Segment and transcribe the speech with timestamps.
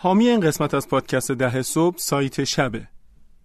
[0.00, 2.88] حامی این قسمت از پادکست ده صبح سایت شبه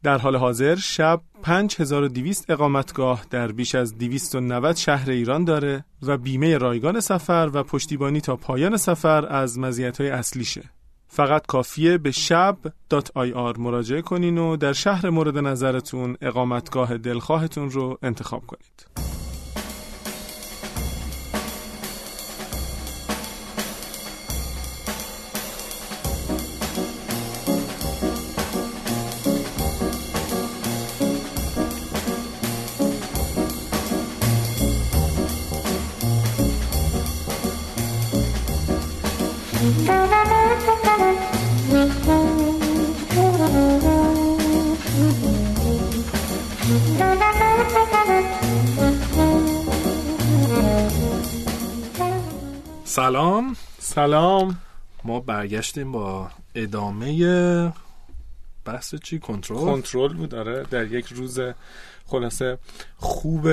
[0.03, 6.57] در حال حاضر شب 5200 اقامتگاه در بیش از 290 شهر ایران داره و بیمه
[6.57, 10.63] رایگان سفر و پشتیبانی تا پایان سفر از مزیت‌های اصلیشه.
[11.07, 18.45] فقط کافیه به شب.ir مراجعه کنین و در شهر مورد نظرتون اقامتگاه دلخواهتون رو انتخاب
[18.45, 19.12] کنید.
[53.03, 53.55] سلام.
[53.79, 54.57] سلام.
[55.03, 57.73] ما برگشتیم با ادامه
[58.65, 60.63] بحث چی؟ کنترل؟ کنترل بود آره.
[60.63, 61.39] در یک روز
[62.05, 62.57] خلاصه
[62.97, 63.47] خوب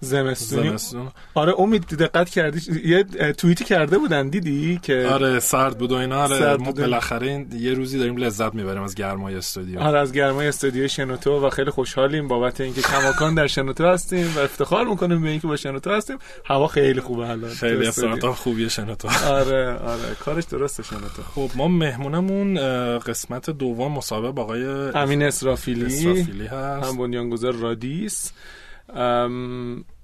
[0.00, 0.68] زمستونی.
[0.68, 1.08] زمستون.
[1.34, 6.22] آره امید دقت کردی؟ یه توییتی کرده بودن دیدی که آره سرد بود و اینا.
[6.22, 6.72] آره ما.
[6.72, 9.80] بالاخره یه روزی داریم لذت می‌بریم از گرمای استودیو.
[9.80, 14.38] آره از گرمای استودیو شنوتو و خیلی خوشحالیم بابت اینکه کماکان در شنوتو هستیم و
[14.38, 16.18] افتخار می‌کنیم به اینکه با شنوتو هستیم.
[16.44, 18.10] هوا خیلی خوبه الان خیلی تو از استودیو.
[18.10, 19.08] ساعتها خوبی شنوتو.
[19.26, 20.14] آره آره.
[20.20, 21.22] کارش درسته شنوتو.
[21.34, 22.58] خب ما مهمونمون
[22.98, 25.86] قسمت دوم مسابقه با آقای امین اسرافیلی.
[25.86, 26.88] اسرافیلی هست.
[26.88, 28.32] هم بنیانگذار رادیس.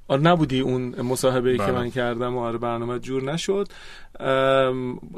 [0.09, 1.73] آره نبودی اون مصاحبه ای که بله.
[1.73, 3.69] من کردم و آره برنامه جور نشد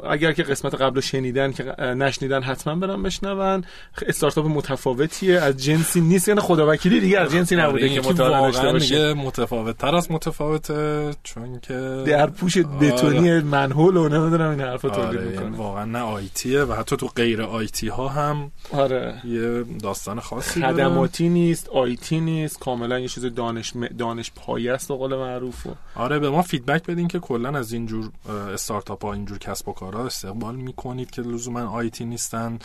[0.09, 3.63] اگر که قسمت قبل رو شنیدن که نشنیدن حتما برن بشنون.
[4.07, 6.27] استارتاپ متفاوتیه از جنسی نیست.
[6.27, 8.95] یعنی خداوکیلی دیگه از جنسی نبوده آره، که مطالعه داشته باشه.
[8.95, 14.89] دیگه متفاوت تر از متفاوته چون که در پوش بتونی منحول و نمی‌دونم این حرفا
[14.89, 18.51] تولید آره یعنی می‌کنه واقعا نه IT ‌ه و حتی تو غیر IT ها هم
[18.73, 19.21] آره.
[19.25, 20.73] یه داستان خاصی داره.
[20.73, 25.69] خدماتی نیست IT نیست کاملا یه چیز دانش دانش پایه است به قول معروف و
[25.95, 28.57] آره به ما feedback بدین که کلا از اینجور اه،
[28.87, 32.59] استارتاپ ها اینجور کسب و کارها استقبال می‌کنید که لزوما IT نیستن.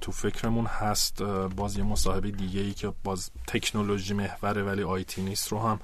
[0.00, 1.22] تو فکرمون هست
[1.56, 5.80] باز یه مصاحبه دیگه ای که باز تکنولوژی محوره ولی IT نیست رو هم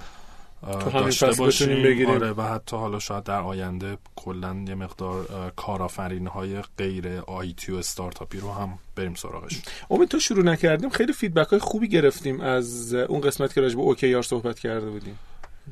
[0.93, 1.83] داشته باشیم.
[1.83, 2.11] بگیریم.
[2.11, 7.77] آره و حتی حالا شاید در آینده کلا یه مقدار کارآفرین های غیر IT و
[7.77, 9.63] استارتاپی رو هم بریم سراغش.
[9.91, 13.83] امید تو شروع نکردیم خیلی feedback های خوبی گرفتیم از اون قسمت که راجع به
[13.83, 15.19] اوکیار صحبت کرده بودیم.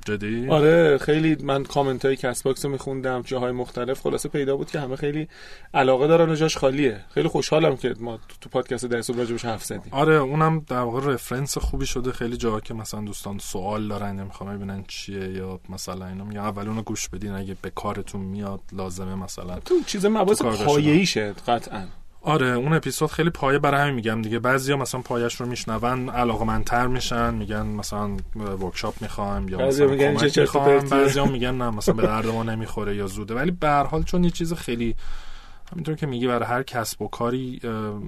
[0.06, 4.00] جدی؟ آره خیلی من کامنت های کست باکس رو میخوندم جاهای مختلف.
[4.00, 5.28] خلاصه پیدا بود که همه خیلی
[5.74, 7.00] علاقه دارن و جاش خالیه.
[7.14, 9.88] خیلی خوشحالم که ما تو- پادکست ده صبح راجبش حرف زدیم.
[9.90, 12.12] آره اونم در واقع رفرنس خوبی شده.
[12.12, 16.40] خیلی جاها که مثلا دوستان سوال دارن یا می‌خوام ببینن چیه یا مثلا اینا میگن
[16.40, 17.32] اول اونو گوش بدین.
[17.32, 21.86] اگه به کارتون میاد لازمه مثلا تو چیز مباحث پایه‌ایشه قطعا.
[22.22, 24.38] آره اون اپیزود خیلی پایه برای همین میگم دیگه.
[24.38, 30.46] بعضیا مثلا پایش رو میشنون علاقمندتر میشن میگن مثلا ورکشاپ می‌خوام یا مثلا میگن چه.
[30.90, 33.34] بعضیا میگن نه مثلا به درد ما نمی‌خوره یا زوده.
[33.34, 34.94] ولی به هر حال چون یه چیز خیلی
[35.72, 37.60] همینطور که میگی برای هر کسب و کاری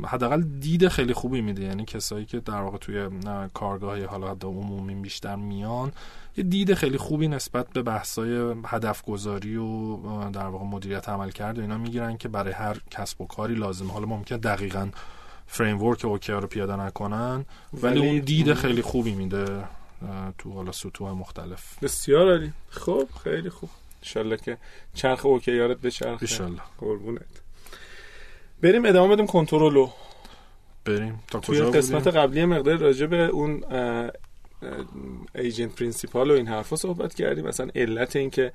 [0.06, 1.62] حداقل دید خیلی خوبی میده.
[1.62, 5.92] یعنی کسایی که در واقع توی اه، کارگاه حالا عمومی بیشتر میان
[6.36, 9.96] یه دید خیلی خوبی نسبت به بحثای هدف گذاری و
[10.30, 13.90] در واقع مدیریت عمل کرده اینا می‌گیرن که برای هر کسب و کاری لازم.
[13.90, 14.88] حالا ممکن دقیقا
[15.46, 19.64] فریم ورک اوکی رو پیاده نکنن ولی, ولی- اون دید خیلی خوبی میده
[20.38, 21.78] تو حالا سطوح مختلف.
[21.82, 22.52] بسیار عالی.
[22.70, 23.70] خب خیلی خوب.
[24.02, 24.58] انشالله که
[24.94, 27.22] چرخ اوکیارت به چرخ ایشالله قربونت.
[28.62, 29.90] بریم ادامه بدیم کنترلو.
[30.84, 31.20] بریم.
[31.28, 33.64] تا توی کجا قسمت بودیم؟ قبلی مقدار راجع به اون
[35.34, 37.46] agent principal و این حرفا صحبت کردیم.
[37.46, 38.52] مثلا علت این که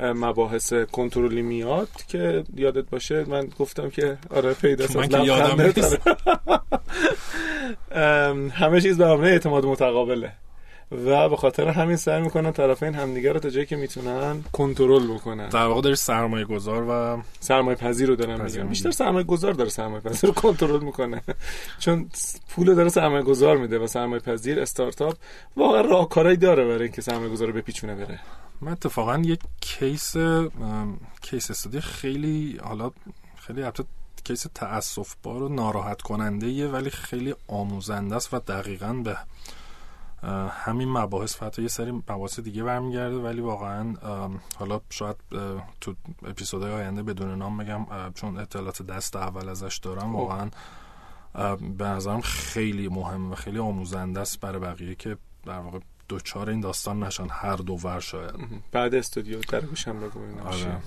[0.00, 5.72] مباحث کنترلی میاد که یادت باشه من گفتم که آره پیدا من که یادم.
[8.60, 10.32] همه چیز به اعتماد متقابله.
[10.92, 15.48] و به خاطر همین سعی می‌کنن طرفین همدیگه رو تا جایی که می‌تونن کنترل بکنن.
[15.48, 18.62] در واقع داری سرمایه گذار و سرمایه پذیر رو میگم میگی.
[18.62, 21.22] بیشتر سرمایه گذار داره سرمایه پذیر رو کنترل می‌کنه.
[21.82, 22.10] چون
[22.48, 25.16] پول داره سرمایه گذار میده و سرمایه پذیر استارتاپ
[25.56, 28.20] واقعا راهکارایی داره برای اینکه سرمایه گذار رو بپیچونه بره.
[28.60, 30.16] من اتفاقا یک کیس
[31.22, 32.90] کیس استادی خیلی حالا
[33.36, 33.84] خیلی البته
[34.24, 39.16] کیس تاسف بار و ناراحت کننده ولی خیلی آموزنده است و دقیقا به
[40.50, 43.94] همین مباحث حتی یه سری مباحث دیگه برمیگرده ولی واقعا
[44.58, 45.16] حالا شاید
[45.80, 45.94] تو
[46.26, 50.50] اپیزودهای آینده بدون نام بگم چون اطلاعات دست اول ازش دارم واقعا
[51.34, 55.78] اه، به نظرم خیلی مهم و خیلی آموزنده است برای بقیه که در واقع
[56.08, 58.34] دوچار این داستان نشن هر دو ور شاید
[58.72, 60.20] بعد استودیو در گوشم بگو.
[60.44, 60.80] آره.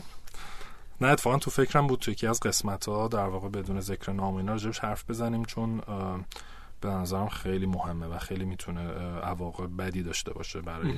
[1.01, 4.35] نه اتفاقا تو فکرم بود تو یکی از قسمت ها در واقع بدون ذکر نام
[4.35, 5.81] اینا راجبش حرف بزنیم چون
[6.81, 8.81] به نظرم خیلی مهمه و خیلی می‌تونه
[9.23, 10.91] عواقب بدی داشته باشه برای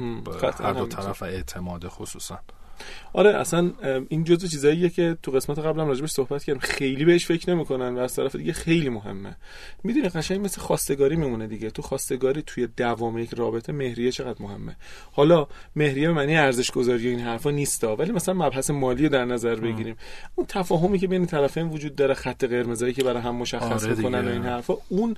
[0.59, 2.39] هر دو طرف اعتماد خصوصا.
[3.13, 3.71] آره اصلا
[4.09, 7.99] این جزو چیزاییه که تو قسمت قبلم راجبش صحبت کردم خیلی بهش فکر نمی‌کنن و
[7.99, 9.37] از طرف دیگه خیلی مهمه.
[9.83, 11.69] می‌دونی قشنگ مثل خواستگاری میمونه دیگه.
[11.69, 14.75] تو خواستگاری توی دوام یک رابطه مهریه چقدر مهمه.
[15.11, 19.25] حالا مهریه به معنی ارزش گذاری این حرفا نیستا ولی مثلا مبحث مالی رو در
[19.25, 19.95] نظر بگیریم.
[20.35, 24.27] اون تفاهمی که بین طرفین وجود داره خط قرمزایی که برای هم مشخص آره می‌کنن
[24.27, 25.15] و این حرفا اون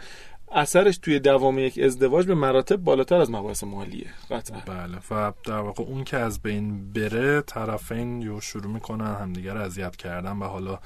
[0.52, 4.08] اثرش توی دوام یک ازدواج به مراتب بالاتر از مباحث مالیه.
[4.32, 4.60] قطعا.
[4.60, 9.96] بله و در واقع اون که از بین بره طرفین یو شروع می‌کنن همدیگر اذیت
[9.96, 10.80] کردن و حالا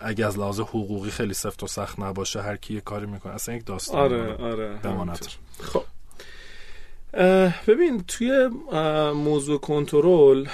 [0.00, 3.54] اگه از لحاظ حقوقی خیلی سفت و سخت نباشه هر کی یه کاری می‌کنه اصلا
[3.54, 4.78] یک داستان آره آره
[5.60, 5.84] خب.
[7.66, 8.48] ببین توی
[9.14, 10.46] موضوع کنترل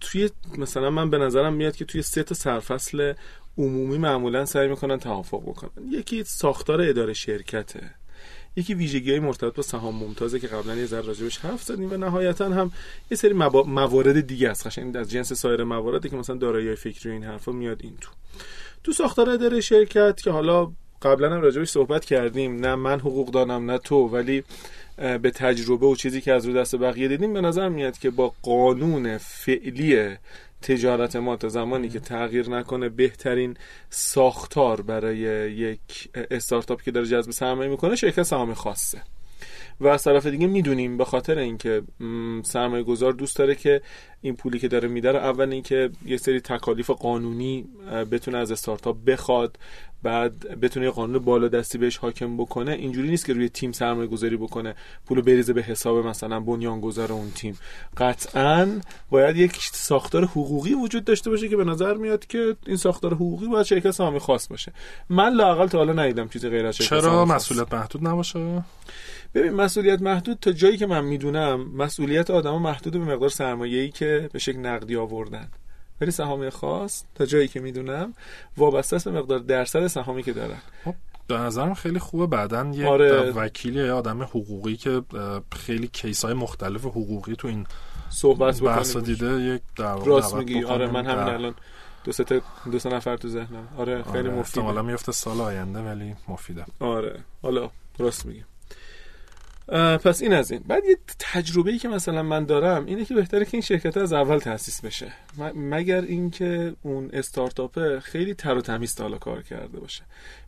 [0.00, 3.14] توی مثلا من به نظرم میاد که توی سه تا سرفصل
[3.58, 5.88] عمومی معمولا سعی می‌کنن توافق بکنن.
[5.90, 7.90] یکی ساختار اداره شرکته.
[8.56, 11.96] یکی ویژگی های مرتبط با سهام ممتازه که قبلا یه ذره راجبش حرف زدیم و
[11.96, 12.72] نهایتا هم
[13.10, 13.32] یه سری
[13.66, 14.66] موارد دیگه است.
[14.66, 18.10] قشنگ از جنس سایر مواردی که مثلا دارایی فکری این حرفا میاد این تو.
[18.84, 20.72] تو ساختار اداره شرکت که حالا
[21.04, 22.56] قبلا هم راجبش صحبت کردیم.
[22.56, 24.44] نه من حقوق دانم نه تو ولی
[24.96, 28.32] به تجربه و چیزی که از رو دست بقیه دیدیم به نظر میاد که با
[28.42, 30.08] قانون فعلی
[30.62, 33.56] تجارت ما تا زمانی که تغییر نکنه بهترین
[33.90, 35.18] ساختار برای
[35.52, 39.02] یک استارتاپ که داره جذب سرمایه می‌کنه شرکت سهام خاصه.
[39.80, 41.82] و از طرف دیگه می‌دونیم به خاطر اینکه
[42.42, 43.80] سرمایه گذار دوست داره که
[44.20, 47.66] این پولی که داره میده اول اینکه یه سری تکالیف قانونی
[48.10, 49.58] بتونه از استارتاپ بخواد.
[50.04, 54.36] بعد بتونه قانون بالا دستی بهش حاکم بکنه اینجوری نیست که روی تیم سرمایه گذاری
[54.36, 54.74] بکنه
[55.06, 57.58] پولو بریزه به حساب مثلا بنیانگذار اون تیم.
[57.96, 58.68] قطعا
[59.10, 63.46] باید یک ساختار حقوقی وجود داشته باشه که به نظر میاد که این ساختار حقوقی
[63.46, 64.72] باید شرکت سهامی خاص باشه.
[65.08, 68.64] من لاقل تا حالا ندیدم چیزی غیر از چرا مسئولیت محدود نباشه؟
[69.34, 74.28] ببین مسئولیت محدود تا جایی که من می‌دونم مسئولیت آدم محدود به مقدار سرمایه‌ای که
[74.32, 75.48] به شکل نقدی آوردن.
[76.04, 78.14] ولی سهام خاص تا جایی که می‌دونم
[78.56, 80.58] وابسته است به مقدار درصد سهامی که دارن.
[80.84, 80.94] خب،
[81.26, 82.26] به نظرم خیلی خوبه.
[82.26, 83.30] بعدا یه آره.
[83.30, 85.02] وکیلی یا آدم حقوقی که
[85.52, 87.66] خیلی کیس های مختلف حقوقی تو این
[88.10, 89.62] صحبت بحث دیده یک
[90.04, 90.64] راست میگی.
[90.64, 91.54] آره من همین الان
[92.04, 92.42] دو سه
[92.72, 93.68] دو سه نفر تو ذهنم.
[93.78, 94.30] آره خیلی آره.
[94.30, 94.38] مفیده.
[94.38, 96.64] احتمالاً میفته سال آینده ولی مفیده.
[96.80, 97.20] آره.
[97.42, 98.44] حالا راست میگی.
[100.04, 100.62] پس این از این.
[100.68, 104.12] بعد یه تجربه ای که مثلا من دارم اینه که بهتره که این شرکت از
[104.12, 105.12] اول تاسیس بشه.
[105.54, 110.02] مگر اینکه اون استارتاپه خیلی تر و تمیز حالا کار کرده باشه.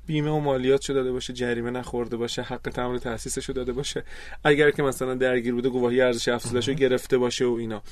[0.06, 4.04] بیمه و مالیات شده داده باشه جریمه نخورده باشه حق تمام تاسیسش داده باشه.
[4.44, 7.82] اگر که مثلا درگیر بوده گواهی ارزش افزودش گرفته باشه و اینا.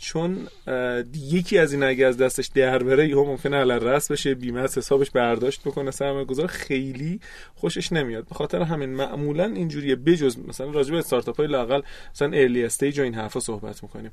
[0.00, 0.48] چون
[1.14, 4.78] یکی از این اگه از دستش در بره یهو ممکنه علل رس بشه بیمه از
[4.78, 7.20] حسابش برداشت بکنه سرمایه گذار خیلی
[7.54, 8.28] خوشش نمیاد.
[8.28, 9.96] به خاطر همین معمولا اینجوریه.
[9.96, 11.82] بجز مثلا راجع به استارتاپ های لاقل
[12.14, 14.10] مثلا ارلی استیج و این حرفا صحبت می‌کنیم.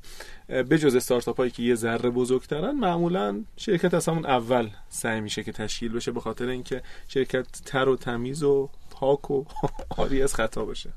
[0.48, 5.52] بجز استارتاپ هایی که یه ذره بزرگترن معمولا شرکت از همون اول سعی میشه که
[5.52, 9.44] تشکیل بشه به خاطر اینکه شرکت تر و تمیز و پاک و
[10.02, 10.90] آری از خطا بشه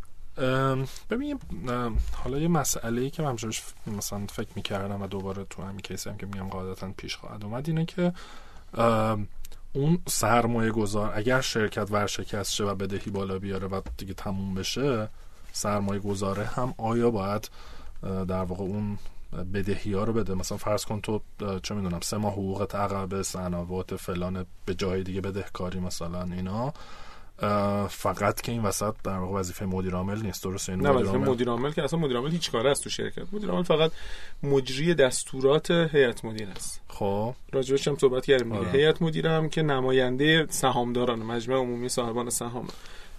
[1.10, 1.40] ببین
[2.14, 3.38] حالا یه مسئله ای که من
[3.98, 7.70] مثلا فکر می‌کردم و دوباره تو همین کیسی هم که میگم قاعدتا پیش خواهد اومد
[7.70, 8.14] اینه که
[9.74, 15.10] اون سرمایه گذار اگر شرکت ورشکست شه و بدهی بالا بیاره و دیگه تموم بشه
[15.54, 17.50] سرمایه گذاره هم آیا باید
[18.04, 18.98] در واقع اون
[19.54, 21.22] بدهی ها رو بده؟ مثلا فرض کن تو
[21.64, 26.74] چه می‌دونم سه ماه حقوقت عقب سنوات فلان به جای دیگه بدهکاری مثلا اینا
[27.90, 30.44] فقط که این وسط در واقع وظیفه مدیر عامل نیست.
[30.44, 33.34] درست این نه مدیر مدیر عامل که اصلا مدیر عامل هیچ کاره است تو شرکت.
[33.34, 33.92] مدیر عامل فقط
[34.44, 36.82] مجری دستورات هیئت مدیر است.
[36.88, 37.36] خب.
[37.54, 38.52] راجبش هم صحبت کردیم.
[38.52, 38.72] آره.
[38.72, 42.68] هیئت مدیر هم که نماینده سهامداران مجمع عمومی صاحبان سهام.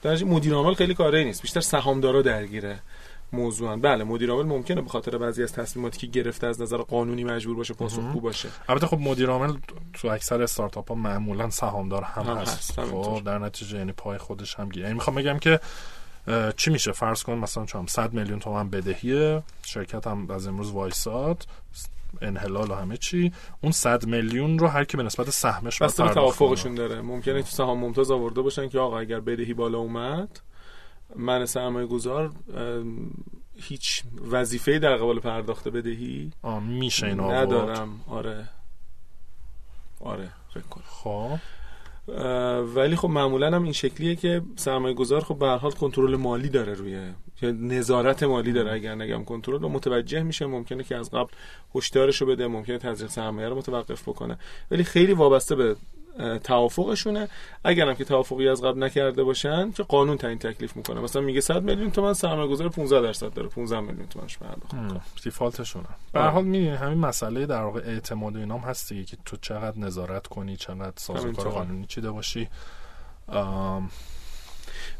[0.02, 1.42] در مدیر عامل خیلی کاری نیست.
[1.42, 2.78] بیشتر سهامدارا درگیره.
[3.32, 3.80] موضوعن.
[3.80, 7.56] بله مدیر عامل ممکنه به خاطر بعضی از تصمیماتی که گرفته از نظر قانونی مجبور
[7.56, 8.48] باشه پاسخگو باشه.
[8.68, 9.56] البته خب مدیر عامل
[9.92, 12.90] تو اکثر استارتاپ ها معمولا سهامدار هم, هم هست, هست.
[12.90, 14.82] خب در نتیجه یعنی پای خودش هم گیره.
[14.82, 15.60] یعنی می‌خوام بگم که
[16.56, 21.46] چی میشه؟ فرض کن مثلا چون 100 میلیون تومان بدهیه شرکت هم از امروز وایساد
[22.22, 23.32] انحلال و همه چی.
[23.60, 27.00] اون 100 میلیون رو هر کی به نسبت سهمش بس توافقشون داره.
[27.00, 30.40] ممکنه تو سهام ممتاز آورده باشن که آقا اگر بدهی بالا اومد
[31.16, 32.32] من سرمایه گذار
[33.56, 36.30] هیچ وظیفه در قبال پرداخت بدهی؟
[36.68, 38.00] میشه این ندارم.
[38.08, 38.48] آره.
[40.00, 40.84] آره فکر کنم.
[40.86, 41.38] خب.
[42.74, 46.74] ولی خب معمولا هم این شکلیه که سرمایه گذار خب به حال کنترل مالی داره
[46.74, 48.72] روی نظارت مالی داره.
[48.72, 51.30] اگر نگم کنترل رو متوجه میشه ممکنه که از قبل
[51.74, 54.38] هشدارش رو بده ممکنه تزریق سرمایه رو متوقف بکنه.
[54.70, 55.76] ولی خیلی وابسته به
[56.44, 57.28] توافقشونه.
[57.64, 61.00] اگرم که توافقی از قبل نکرده باشن که قانون تعیین تکلیف می‌کنه.
[61.00, 63.48] مثلا میگه 100 میلیون تومان سرمایه گذار 15 درصد داره.
[63.48, 68.60] 15 میلیون تومانش پرداخت دیفالتشونه به هر حال می‌بینی همین مسئله در واقع اعتماد اینام
[68.60, 72.48] هستی که تو چقدر نظارت کنی چقدر سازوکار قانونی چیده باشی.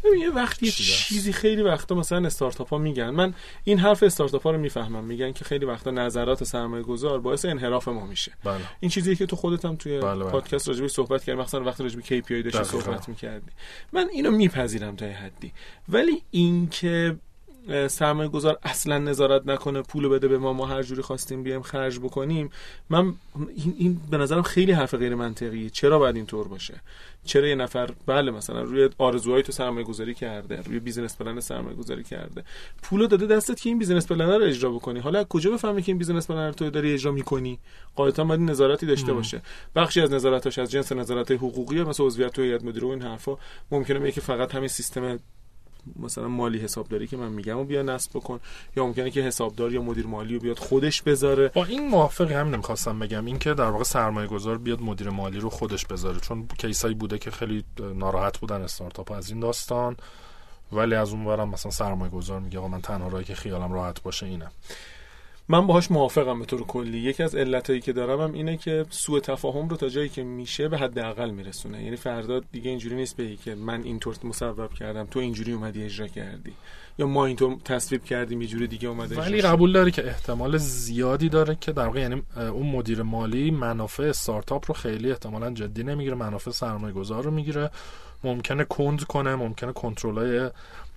[0.05, 3.11] ببین یه وقتی چیزی خیلی وقتا مثلا استارتاپ ها میگن.
[3.11, 5.05] من این حرف استارتاپ ها رو می‌فهمم.
[5.05, 8.33] میگن که خیلی وقتا نظرات سرمایه گذار باعث انحراف ما میشه.
[8.45, 8.61] بله.
[8.81, 10.31] این چیزی که تو خودت هم توی بله بله.
[10.31, 11.41] پادکست راجبش صحبت کردی.
[11.41, 13.51] مثلا وقتی راجب KPI داشتی صحبت می‌کردی.
[13.93, 15.53] من اینو میپذیرم تا حدی.
[15.89, 17.17] ولی اینکه
[17.89, 21.99] سرمایه گذار اصلا نظارت نکنه پولو بده به ما ما هر جوری خواستیم بیایم خرج
[21.99, 22.51] بکنیم.
[22.91, 23.15] من
[23.57, 25.71] این, این به نظرم خیلی حرف غیر منطقیه.
[25.71, 26.81] چرا باید اینطور باشه؟
[27.25, 31.77] چرا یه نفر بله مثلا روی آرزوهای تو سرمایه گذاری کرده روی business plan سرمایه
[31.77, 32.45] گذاری کرده.
[32.83, 35.01] پولو داده دستت که این business plan رو اجرا بکنی.
[35.01, 37.59] حالا کجا بفهمی که این business plan رو تو داری اجرا می‌کنی؟
[37.97, 39.43] قاعدتا باید نظارتی داشته باشه.
[39.77, 43.37] بخشی از نظارتاش از جنس نظارت حقوقی مثلا عضویت تو هیئت مدیره و این حرفا
[43.71, 45.19] ممکنه که فقط همین سیستم
[45.99, 48.41] مثلا مالی حسابداری که من میگم و بیا نصب بکن.
[48.77, 51.49] یا ممکنه که حسابدار یا مدیر مالی رو بیاد خودش بذاره.
[51.49, 53.25] با این موافقی همین نمی‌خواستم بگم.
[53.25, 56.21] این که در واقع سرمایه گذار بیاد مدیر مالی رو خودش بذاره.
[56.21, 59.97] چون case ایی بوده که خیلی ناراحت بودن استارتاپ از این داستان.
[60.73, 64.03] ولی از اون برم مثلا سرمایه گذار میگه آقا من تنها راهی که خیالم راحت
[64.03, 64.51] باشه اینه.
[65.49, 66.99] من باهاش موافقم به طور کلی.
[66.99, 70.69] یکی از علتایی که دارم هم اینه که سوء تفاهم رو تا جایی که میشه
[70.69, 71.85] به حداقل میرسونه.
[71.85, 76.07] یعنی فردا دیگه اینجوری نیست بگی که من اینطور مصوب کردم تو اینجوری اومدی اجرا
[76.07, 76.53] کردی.
[76.99, 81.29] یا ما اینطور تصویب کردیم یه جوری دیگه اومده ولی قبول داری که احتمال زیادی
[81.29, 86.17] داره که در واقع یعنی اون مدیر مالی منافع استارتاپ رو خیلی احتمالا جدی نمی‌گیره
[86.17, 87.71] منافع سرمایه گذار رو می‌گیره.
[88.25, 90.49] ممکنه کند کنه ممکنه کنترل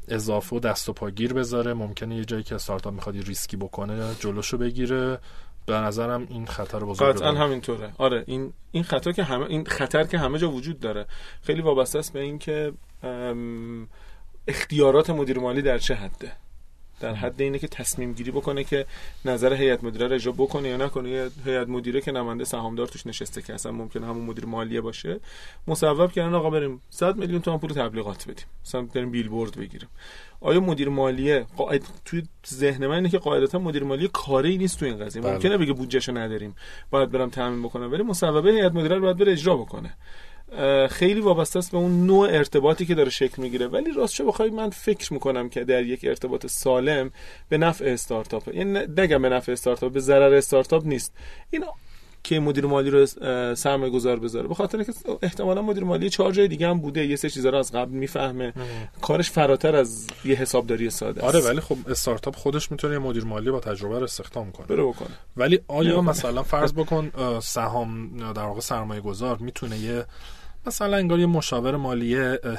[0.08, 1.74] اضافه و دست و پاگیر بذاره.
[1.74, 5.20] ممکنه یه جایی که استارتاپ می‌خواد ریسکی بکنه جلوشو بگیره.
[5.66, 7.94] به نظرم این خطر بزرگ قطعا همینطوره.
[7.98, 11.06] آره این این خطر که همه این خطر که همه جا وجود داره.
[11.42, 12.74] خیلی وابسته است به اینکه
[14.48, 16.32] اختیارات مدیر مالی در چه حده؟
[17.00, 18.86] در حد اینه که تصمیم گیری بکنه که
[19.26, 21.10] نظر هیئت مدیره رو اجرا بکنه یا نکنه.
[21.10, 25.20] یه هیئت مدیره که نماینده سهامدار توش نشسته که اصلا ممکنه همون مدیر مالیه باشه
[25.68, 28.46] مصوب کردن آقا بریم 100 میلیون تومان پول تبلیغات بدیم.
[28.66, 29.90] مثلا بریم بیلبورد بگیریم.
[30.42, 34.86] آیا مدیر مالیه قاعد توی ذهن من اینه که قاعدتا مدیر مالیه کاری نیست تو
[34.86, 35.22] این قضیه.
[35.22, 35.34] بله.
[35.34, 36.56] ممکنه بگه بودجهشو نداریم
[36.90, 39.94] باید برم تامین بکنم ولی مصوبه هیئت مدیره رو باید بره اجرا بکنه.
[40.90, 43.68] خیلی وابسته است به اون نوع ارتباطی که داره شکل می‌گیره.
[43.68, 47.12] ولی راستش بخوای من فکر می‌کنم که در یک ارتباط سالم
[47.50, 51.14] به نفع استارتاپ یعنی نگم به نفع استارتاپ به ضرر استارتاپ نیست.
[51.50, 51.64] این
[52.24, 53.06] که مدیر مالی رو
[53.56, 54.48] سرمایه گذار بذاره.
[54.48, 57.58] به خاطر که احتمالا مدیر مالی چهار جای دیگه هم بوده یه سه چیزا رو
[57.58, 58.54] از قبل می‌فهمه.
[59.02, 61.36] کارش فراتر از یه حسابداری ساده است.
[61.36, 64.68] آره ولی خب استارتاپ خودش می‌تونه یه مدیر مالی با تجربه رو استخدام کنه.
[64.68, 70.06] بره بکنه ولی آیا مثلا فرض بکن سهام در واقع سرمایه گذار می‌تونه یه
[70.68, 72.16] مثلا انگار یه مشاور مالی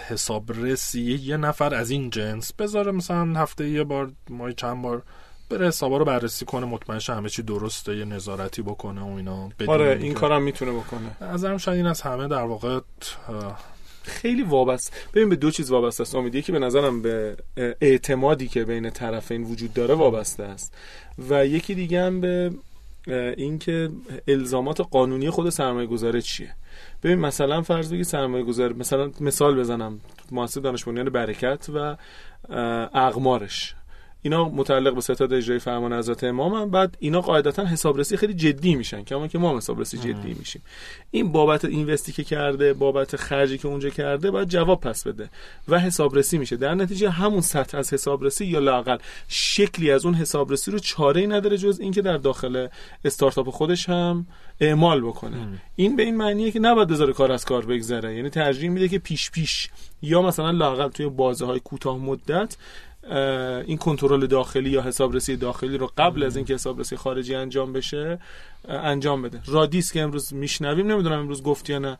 [0.08, 5.02] حسابرسی یه نفر از این جنس بذاره مثلا هفته یه بار مای چند بار
[5.50, 9.98] بره حسابا رو بررسی کنه مطمئن همه چی درسته یه نظارتی بکنه و اینا آره
[10.02, 11.32] این کارم می‌تونه بکنه.
[11.32, 12.80] نظرم شاید این از همه در واقع
[14.02, 14.92] خیلی وابسته.
[15.14, 17.36] ببین به دو چیز وابسته است امیدیه که به نظرم به
[17.80, 20.74] اعتمادی که بین طرفین وجود داره وابسته است.
[21.28, 22.50] و یکی دیگه هم به
[23.36, 23.90] اینکه
[24.28, 26.54] الزامات قانونی خود سرمایه گذاره چیه.
[27.02, 31.96] ببین مثلا فرض بگی سرمایه گذار مثلا مثال بزنم مؤسسه دانش برکت و
[32.94, 33.74] اقمارش.
[34.26, 38.74] اینا متعلق به ستاد اجرای فرمان حضرت امام هم بعد اینا قاعدتا حسابرسی خیلی جدی
[38.74, 40.62] میشن کما که ما هم حسابرسی جدی میشیم.
[41.10, 45.30] این بابت اینوستی که کرده بابت خرجی که اونجا کرده باید جواب پس بده
[45.68, 46.56] و حسابرسی میشه.
[46.56, 51.26] در نتیجه همون سطح از حسابرسی یا لاقل شکلی از اون حسابرسی رو چاره ای
[51.26, 52.68] نداره جز اینکه در داخل
[53.04, 54.26] استارتاپ خودش هم
[54.60, 55.60] اعمال بکنه.
[55.76, 58.16] این به این معنیه که نباید بذاره کار از کار بگذره.
[58.16, 59.68] یعنی ترجیح میده که پیش پیش
[60.02, 62.56] یا مثلا لاقل توی بازه های کوتاه مدت
[63.66, 68.18] این کنترل داخلی یا حسابرسی داخلی رو قبل از اینکه حسابرسی خارجی انجام بشه
[68.68, 69.40] انجام بده.
[69.46, 71.98] رادیس که امروز میشنویم نمی‌دونم امروز گفت یا نه.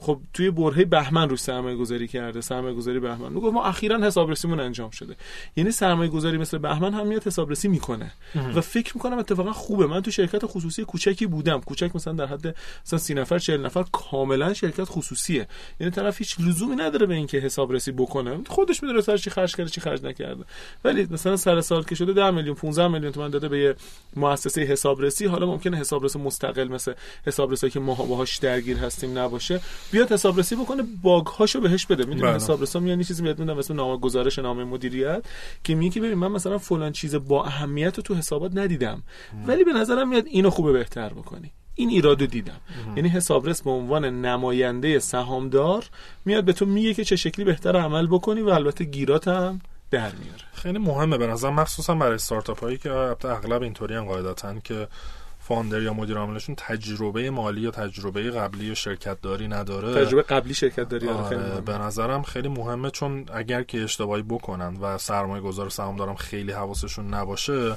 [0.00, 4.60] خب توی برهه بهمن روش سرمایه گذاری کرده سرمایه گذاری بهمن میگه ما اخیرا حسابرسیمون
[4.60, 5.16] انجام شده.
[5.56, 8.12] یعنی سرمایه گذاری مثل بهمن هم میاد حسابرسی می‌کنه.
[8.54, 9.86] و فکر می‌کنم اتفاقا خوبه.
[9.86, 11.60] من تو شرکت خصوصی کوچکی بودم.
[11.60, 15.48] کوچک مثلا در حد مثلا 30 نفر 40 نفر کاملا شرکت خصوصیه.
[15.80, 18.38] یعنی طرف هیچ لزومی نداره به اینکه حسابرسی بکنه.
[18.46, 20.44] خودش می‌دونه سر چی خرج کرده چی خرج نکرده.
[20.84, 23.74] ولی مثلا سر سال که شده 10 میلیون 15 میلیون تومان داده به یه
[24.16, 25.26] مؤسسه حسابرسی.
[25.34, 26.92] حالا ممکنه حسابرس مستقل مثل
[27.26, 29.60] حسابرسی که ما باهاش درگیر هستیم نباشه
[29.92, 32.04] بیاد حسابرسی بکنه باگ هاشو بهش بده.
[32.04, 32.34] می‌دونی بله.
[32.34, 35.24] حسابرسی میاد چیزی میاد می‌دونم اسم نامه گزارش نامه مدیریت
[35.64, 39.02] که میگه که ببین من مثلا فلان چیز با اهمیت رو تو حسابات ندیدم
[39.46, 41.52] ولی به نظرم میاد اینو خوبه بهتر بکنی.
[41.74, 42.60] این ایرادو دیدم.
[42.96, 45.84] یعنی حسابرس به عنوان نماینده سهامدار
[46.24, 49.60] میاد به تو میگه که چه شکلی بهتر عمل بکنی و البته گیرات هم
[49.90, 50.44] در میاره.
[50.52, 51.18] خیلی مهمه.
[51.18, 54.88] به نظر مخصوصا برای استارتاپ هایی که البته اغلب اینطوری هم قاعدتاً که
[55.48, 60.04] فاندر یا مدیر عاملشون تجربه مالی یا تجربه قبلی یا شرکت داری نداره.
[60.04, 61.60] تجربه قبلی شرکت داری آره خیلی مهمه.
[61.60, 66.52] به نظرم خیلی مهمه چون اگر که اشتباهی بکنن و سرمایه گذار سهام دارم خیلی
[66.52, 67.76] حواسشون نباشه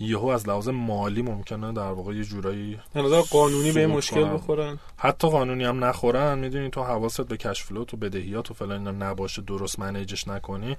[0.00, 4.34] یهو از لحاظ مالی ممکنه در واقع یه جورایی نظر قانونی به مشکل کنن.
[4.34, 4.78] بخورن.
[4.96, 6.38] حتی قانونی هم نخورن.
[6.38, 10.76] می‌دونی تو حواست به کشفلوت و بدهیات و فلان نباشه درست منیجش نکنی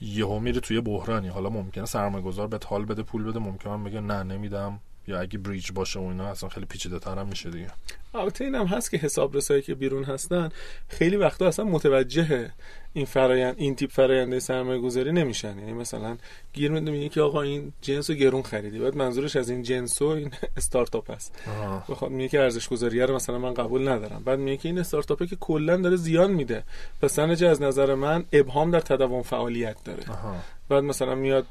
[0.00, 1.28] یهو میره توی بحرانی.
[1.28, 4.80] حالا ممکنه سرمایه گذار به حال بده پول بده ممکنه بگه نه نمیدم.
[5.06, 7.70] یا اگه بریج باشه و اینا اصلا خیلی پیچیده تر هم میشه دیگه.
[8.14, 10.50] البته این هم هست که حساب رسایی که بیرون هستن
[10.88, 12.50] خیلی وقتا اصلا متوجه
[12.92, 15.58] این فرایند این تیپ فراینده سرمایه گذاری نمیشن.
[15.58, 16.16] یعنی مثلا
[16.52, 18.78] گیر میده میگه که آقا این جنس رو گرون خریدی.
[18.78, 21.84] بعد منظورش از این جنس و این استارتاپ آها.
[21.88, 24.22] بخواد میگه که ارزش گذاریه رو مثلا من قبول ندارم.
[24.24, 26.64] بعد میگه که این استارتاپه که کلا داره زیان میده.
[27.02, 30.02] پس از نظر من ابهام در تداوم فعالیت داره.
[30.72, 31.46] بعد مثلا میاد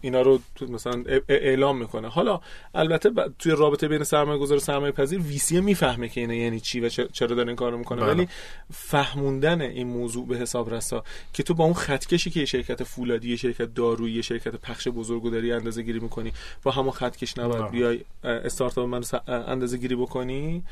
[0.00, 2.08] اینا رو مثلا اعلام می‌کنه.
[2.08, 2.40] حالا
[2.74, 6.80] البته توی رابطه بین سرمایه گذار و سرمایه پذیر ویسی می‌فهمه که اینا یعنی چی
[6.80, 8.00] و چرا داره این کارو می‌کنه.
[8.00, 8.10] بله.
[8.10, 8.28] ولی
[8.72, 13.30] فهموندن این موضوع به حساب رسا که تو با اون خطکشی که یه شرکت فولادی
[13.30, 16.32] یه شرکت دارویی یه شرکت پخش بزرگو داری اندازه گیری می‌کنی
[16.62, 17.70] با همون خطکش نباید بله.
[17.70, 20.64] بیای استارتاپ من اندازه گیری بکنی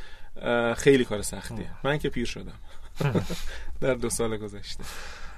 [0.77, 2.59] خیلی کار سختیه من که پیر شدم.
[3.81, 4.85] در دو سال گذشته.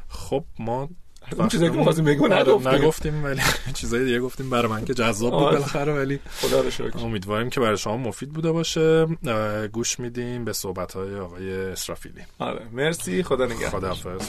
[0.09, 0.89] خب ما
[1.39, 2.75] اون چیزایی که می‌خواستیم بگیم آره، نگفتیم.
[2.75, 3.41] نگفتیم ولی
[3.75, 5.53] چیزای دیگه گفتیم برای من که جذاب بود آره.
[5.57, 6.99] بالاخره ولی خدا رو شکر.
[6.99, 9.07] امیدواریم که برای شما مفید بوده باشه.
[9.73, 12.21] گوش میدیم به صحبت های آقای اسرافیلی.
[12.39, 12.61] آره.
[12.73, 13.23] مرسی.
[13.23, 13.69] خدا نگهدار.
[13.71, 14.29] خداحافظ.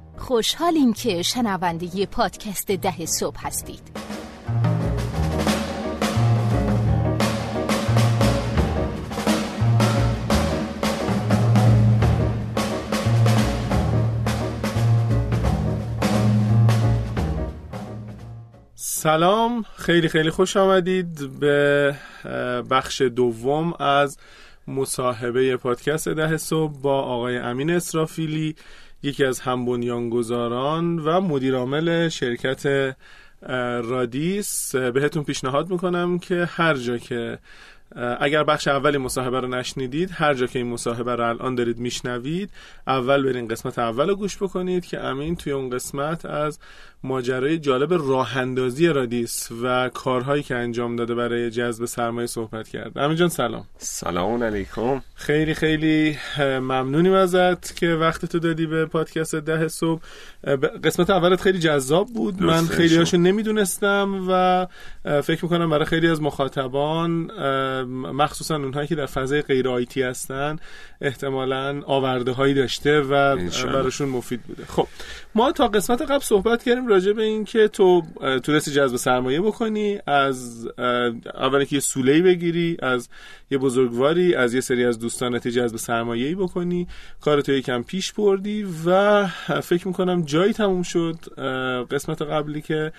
[0.21, 3.81] خوشحالیم که شنونده پادکست ده صبح هستید.
[18.75, 21.95] سلام خیلی خیلی خوش آمدید به
[22.69, 24.17] بخش دوم از
[24.67, 28.55] مصاحبه پادکست ده صبح با آقای امین اسرافیلی
[29.03, 32.95] یکی از همبنیانگذاران و مدیرعامل شرکت
[33.83, 34.75] رادیس.
[34.75, 37.39] بهتون پیشنهاد می‌کنم که هر جا که
[38.19, 42.49] اگر بخش اولی مصاحبه رو نشنیدید هر جا که این مصاحبه رو الان دارید میشنوید
[42.87, 46.59] اول برین قسمت اول رو گوش بکنید که امین توی اون قسمت از
[47.03, 52.97] ماجرای جالب راه اندازی رادیس و کارهایی که انجام داده برای جذب سرمایه صحبت کرد.
[52.97, 53.65] امین جان سلام.
[53.77, 55.01] سلام علیکم.
[55.15, 60.01] خیلی خیلی ممنونیم ازت که وقت تو دادی به پادکست ده صبح.
[60.83, 62.43] قسمت اولت خیلی جذاب بود.
[62.43, 63.17] من خیلی هاشو.
[63.17, 64.67] نمی‌دونستم و
[65.21, 67.09] فکر می‌کنم برای خیلی از مخاطبان
[68.11, 70.55] مخصوصا اونهایی که در فضای غیر آیتی هستن
[71.01, 73.35] احتمالا آورده هایی داشته و.
[73.65, 74.65] براشون مفید بوده.
[74.65, 74.87] خب
[75.35, 78.01] ما تا قسمت قبل صحبت کردیم راجع به این که تو
[78.43, 80.85] تونستی جذب سرمایه بکنی از اه،
[81.33, 83.09] اولا که یه سوله بگیری از
[83.51, 86.87] یه بزرگواری از یه سری از دوستانت جذب سرمایه بکنی
[87.21, 89.27] کار تو یکم پیش بردی و
[89.63, 91.15] فکر می‌کنم جایی تموم شد
[91.91, 92.91] قسمت قبلی که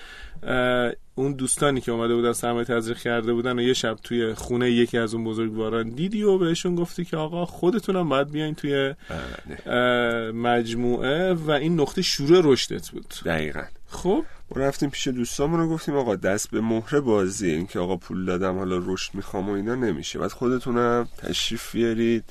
[1.14, 4.98] اون دوستانی که اومده بودن سرمایه تزریق کرده بودن و یه شب توی خونه یکی
[4.98, 10.32] از اون بزرگواران دیدی و بهشون گفتی که آقا خودتونم باید بیاین توی بله.
[10.32, 13.14] مجموعه و این نقطه شروع رشدت بود.
[13.24, 13.62] دقیقا.
[13.88, 17.96] خب؟ ما رفتیم پیش دوستامون رو گفتیم آقا دست به مهره بازی این که آقا
[17.96, 20.18] پول دادم حالا رشد می‌خوام و اینا نمیشه.
[20.18, 22.24] بعد خودتونم تشریف بیارید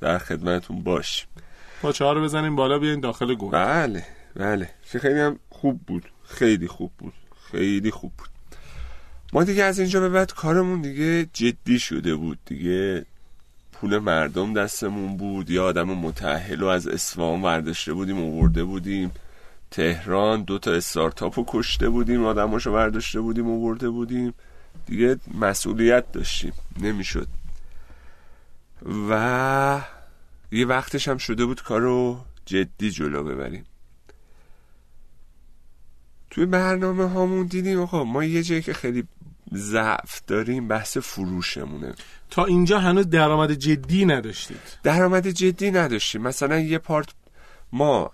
[0.00, 1.26] در خدمتتون باش
[1.82, 3.50] پاچه ها رو بزنیم بالا بیاین داخل گل.
[3.50, 4.04] بله
[4.36, 4.70] بله.
[4.92, 6.04] که خیلی هم خوب بود.
[6.24, 7.12] خیلی خوب بود.
[7.54, 8.28] خیلی خوب بود.
[9.32, 13.06] ما دیگه از اینجا به بعد کارمون دیگه جدی شده بود دیگه.
[13.72, 19.10] پول مردم دستمون بود یا آدم متحل و از اصفهان ورداشته بودیم آورده بودیم.
[19.70, 24.34] تهران دو تا استارتاپ رو کشته بودیم آدماشو برداشته بودیم و برده بودیم.
[24.86, 27.28] دیگه مسئولیت داشتیم نمی‌شد.
[29.10, 29.80] و
[30.52, 33.64] یه وقتش هم شده بود کارو جدی جلو ببریم.
[36.34, 39.04] توی برنامه هامون دیدیم آقا ما یه جایی که خیلی
[39.54, 41.94] ضعف داریم بحث فروشمونه.
[42.30, 46.22] تا اینجا هنوز درآمد جدی نداشتید؟ درآمد جدی نداشتیم.
[46.22, 47.08] مثلا یه پارت
[47.72, 48.10] ما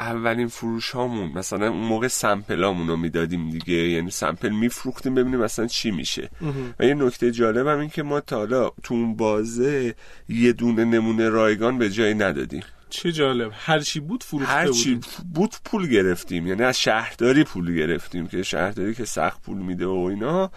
[0.00, 3.74] اولین فروش هامون مثلا اون موقع سمپلامون رو می‌دادیم دیگه.
[3.74, 6.30] یعنی سمپل میفروختیم ببینیم مثلا چی میشه.
[6.78, 9.94] و یه نکته جالب هم این که ما تا حالا تو اون بازه
[10.28, 12.62] یه دونه نمونه رایگان به جایی ندادیم.
[12.92, 13.52] چه جالب.
[13.54, 15.00] هر چی بود فروخته هر چی.
[15.34, 16.46] بود پول گرفتیم.
[16.46, 20.50] یعنی از شهرداری پول گرفتیم که شهرداری که سخت پول میده و اینا.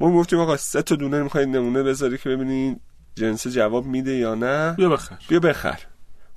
[0.00, 2.80] ما گفتیم آقا سه تا دونه می‌خواید نمونه بذاری که ببینین
[3.14, 4.72] جنس جواب میده یا نه.
[4.72, 5.18] بیا بخر.
[5.28, 5.78] بیا بخر.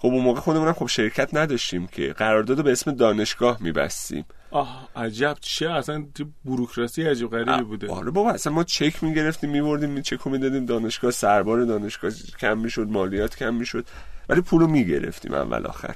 [0.02, 4.26] خب اون موقع خودمونم خب شرکت نداشتیم که قرارداد رو به اسم دانشگاه میبستیم.
[4.52, 5.38] آه عجب.
[5.42, 6.06] چه اصلا
[6.44, 7.88] بوروکراسی عجیب غریبی بوده.
[7.88, 10.66] آره بابا اصلا ما چک می‌گرفتیم میبردیم می چک می‌دادیم.
[10.66, 13.86] دانشگاه سربار دانشگاه کم می‌شد مالیات کم می‌شد
[14.30, 15.96] ولی پول رو می‌گرفتیم اول آخر.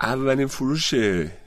[0.00, 0.94] اولین فروش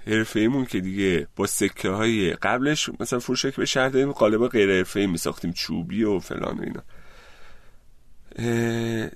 [0.07, 4.47] حرفه ایمون که دیگه با سکه های قبلش مثلا فروش که به شهر داریم قالب
[4.47, 6.83] غیر حرفه ای میساختیم چوبی و فلان و اینا.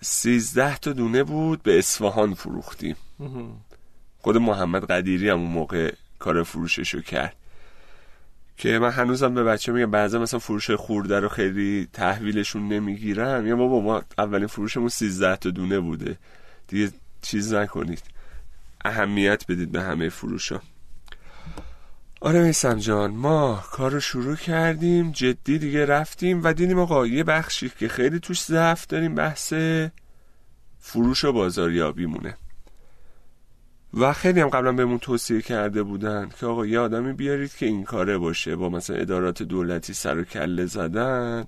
[0.01, 2.95] سیزده تا دونه بود به اصفهان فروختیم.
[4.17, 7.35] خود محمد قدیری هم اون موقع کار فروششو کرد.
[8.57, 13.55] که من هنوزم به بچه میگم بعضا مثلا فروش خورده رو خیلی تحویلشون نمی‌گیرم یا
[13.55, 16.17] بابا ما اولین فروشمون 13 تا دونه بوده.
[16.67, 18.03] دیگه چیز نکنید.
[18.85, 20.61] اهمیت بدید به همه فروش ها
[22.21, 27.23] آره میسم جان ما کار رو شروع کردیم جدی دیگه رفتیم و دیدیم آقا یه
[27.23, 29.53] بخشی که خیلی توش ضعف داریم بحث
[30.79, 32.37] فروش و بازاریابی مونه
[33.93, 37.83] و خیلی هم قبلا بهمون توصیه کرده بودن که آقا یه آدمی بیارید که این
[37.83, 41.45] کاره باشه با مثلا ادارات دولتی سر و کله زدن.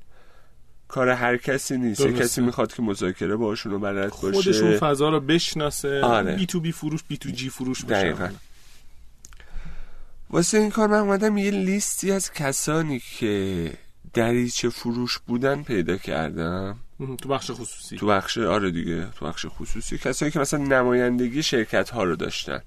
[0.87, 2.13] کار هر کسی نیست یه.
[2.13, 4.31] کسی می‌خواد که مذاکره باشون و بلد باشه.
[4.31, 6.01] خودشون فضا رو بشناسه.
[6.01, 6.35] آره.
[6.35, 8.31] بی تو بی فروش بی تو جی فروش باشه.
[10.31, 13.73] واسه این کار من اومدم یه لیستی از کسانی که
[14.13, 16.77] دریچه فروش بودن پیدا کردم.
[17.21, 17.97] تو بخش خصوصی.
[17.97, 19.97] تو بخش آره دیگه تو بخش خصوصی.
[19.97, 22.61] کسایی که مثلا نمایندگی شرکت ها رو داشتن.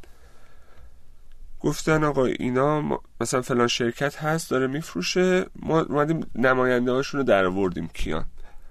[1.60, 5.46] گفتن آقا اینا مثلا فلان شرکت هست داره میفروشه.
[5.56, 8.24] ما اومدیم نماینده هاشون رو در آوردیم کیان.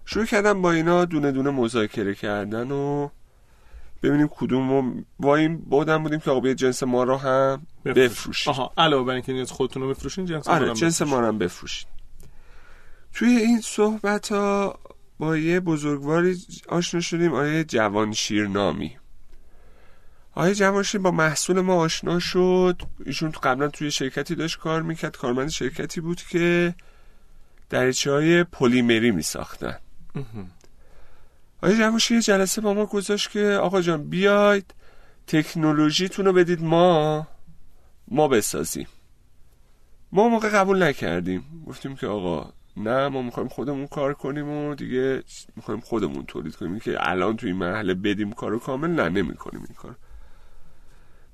[0.05, 3.09] شروع کردم با اینا دونه دونه مذاکره کردن و
[4.03, 8.03] ببینیم کدوم رو با این بودن بودیم که آقا بیا جنس ما رو هم بفروش.
[8.03, 11.01] بفروشید آها علاوه بر اینکه جنس خودتون رو بفروشین جنس آره جنس.
[11.01, 11.87] ما رو هم بفروشید
[13.13, 14.79] توی این صحبت ها
[15.19, 16.37] با یه بزرگواری
[16.69, 18.97] آشنا شدیم آیه جوانشیر نامی
[20.35, 22.81] آیه جوانشیر با محصول ما آشنا شد.
[23.05, 25.17] ایشون قبلا توی شرکتی داشت کار می‌کرد.
[25.17, 26.75] کارمند شرکتی بود که
[27.69, 29.75] دریچه های پلیمری میساختن.
[31.63, 34.73] آیه جوانشیر یه جلسه با ما گذاشت که آقا جان بیاید
[35.27, 37.27] تکنولوژیتون رو بدید ما
[38.07, 38.87] ما بسازیم.
[40.11, 41.63] ما موقع قبول نکردیم.
[41.67, 45.23] گفتیم که آقا نه ما می‌خوایم خودمون کار کنیم و دیگه
[45.55, 46.79] می‌خوایم خودمون تولید کنیم.
[46.79, 49.95] که الان توی این مرحله بدیم کارو کامل نه نمی کنیم این کار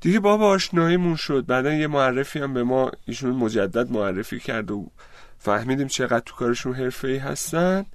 [0.02, 1.46] دیگه بابا آشناییمون شد.
[1.46, 4.92] بعدا یه معرفی هم به ما ایشون مجدد معرفی کرد و
[5.39, 7.86] فهمیدیم چقدر تو کارشون حرفه‌ای هستن.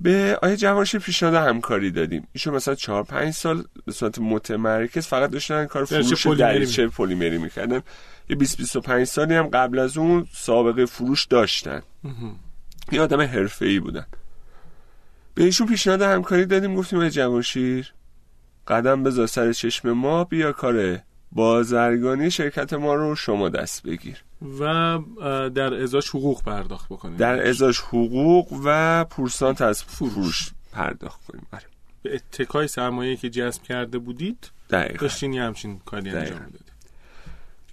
[0.00, 5.30] به آیه جوانشیر پیشنهاد همکاری دادیم؟ ایشون مثلا چهار پنج سال به صورت متمرکز فقط
[5.30, 7.82] داشتن کار فروش دریچه پلیمری می‌کردن؟
[8.28, 11.82] یه 20 25 سالی هم قبل از اون سابقه فروش داشتن.
[12.92, 14.06] یه آدم حرفه‌ای بودن.
[15.34, 17.92] به ایشون پیشنهاد همکاری دادیم گفتیم جوانشیر
[18.66, 20.98] قدم بذار سر چشم ما بیا کار
[21.32, 24.24] بازرگانی شرکت ما رو شما دست بگیر.
[24.60, 24.98] و
[25.48, 30.50] در ازاش حقوق پرداخت بکنین در ازاش حقوق و پورسانت از فروش.
[30.72, 31.46] پرداخت کنیم.
[31.52, 31.64] آره
[32.02, 34.98] به اتکای سرمایه که جذب کرده بودید دقیقا.
[35.00, 36.38] داشتین یه همچین کاری انجام.
[36.38, 36.74] می‌دادید.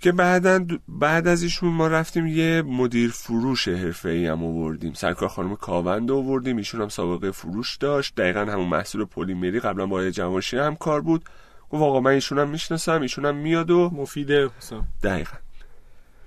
[0.02, 4.94] که بعدا بعد از ایشون ما رفتیم یه مدیر فروش حرفه‌ای هم آوردیم.
[4.94, 6.58] سرکار خانم کاوند آوردیم.
[6.58, 8.16] ایشون هم سابقه فروش داشت.
[8.16, 11.26] دقیقا همون محصول پلیمری قبلا با جوانشیر هم کار بود.
[11.72, 15.38] گفت آقا من ایشون هم می‌شناسم ایشون هم میاد و مفیده مثلا دقیقا.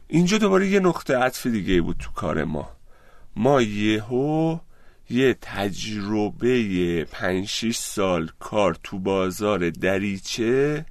[0.09, 2.71] اینجا دوباره یه نقطه عطف دیگه بود تو کار ما.
[3.37, 4.59] ما یهو
[5.11, 10.87] یه تجربه پنج 6 سال کار تو بازار دریچه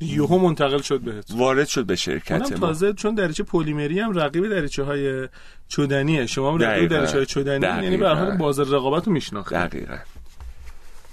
[0.00, 1.30] یهو منتقل شد بهت.
[1.30, 2.58] وارد شد به شرکت ما.
[2.58, 5.28] تازه چون دریچه پلیمری هم رقیب دریچه های
[5.68, 6.88] چدنیه شما هم رقیب.
[6.90, 8.36] دریچه های چدنی یعنی به هر حال.
[8.36, 9.96] بازار رقابت رو میشناخت دقیقا.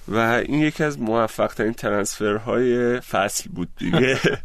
[0.08, 4.20] و این یکی از موفق ترین ترنسفرهای فصل بود دیگه.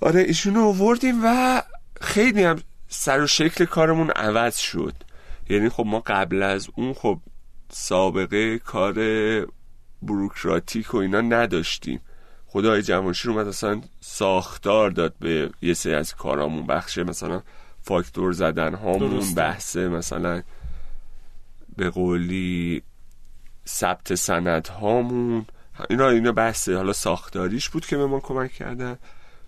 [0.00, 1.62] آره ایشونو آوردیم و
[2.00, 4.94] خیلی هم سر و شکل کارمون عوض شد.
[5.50, 7.18] یعنی خب ما قبل از اون خب
[7.70, 8.94] سابقه کار
[10.02, 12.00] بروکراتیک و اینا نداشتیم.
[12.46, 16.66] خدای جوانشیر اومد اصلا ساختار داد به یه سری از کارامون.
[16.66, 17.42] بخش مثلا
[17.82, 20.42] فاکتور زدن هامون بحثه مثلا
[21.76, 22.82] به قولی
[23.68, 25.46] ثبت سند هامون.
[25.90, 26.76] اینا اینا بحثه.
[26.76, 28.98] حالا ساختاریش بود که به ما کمک کردن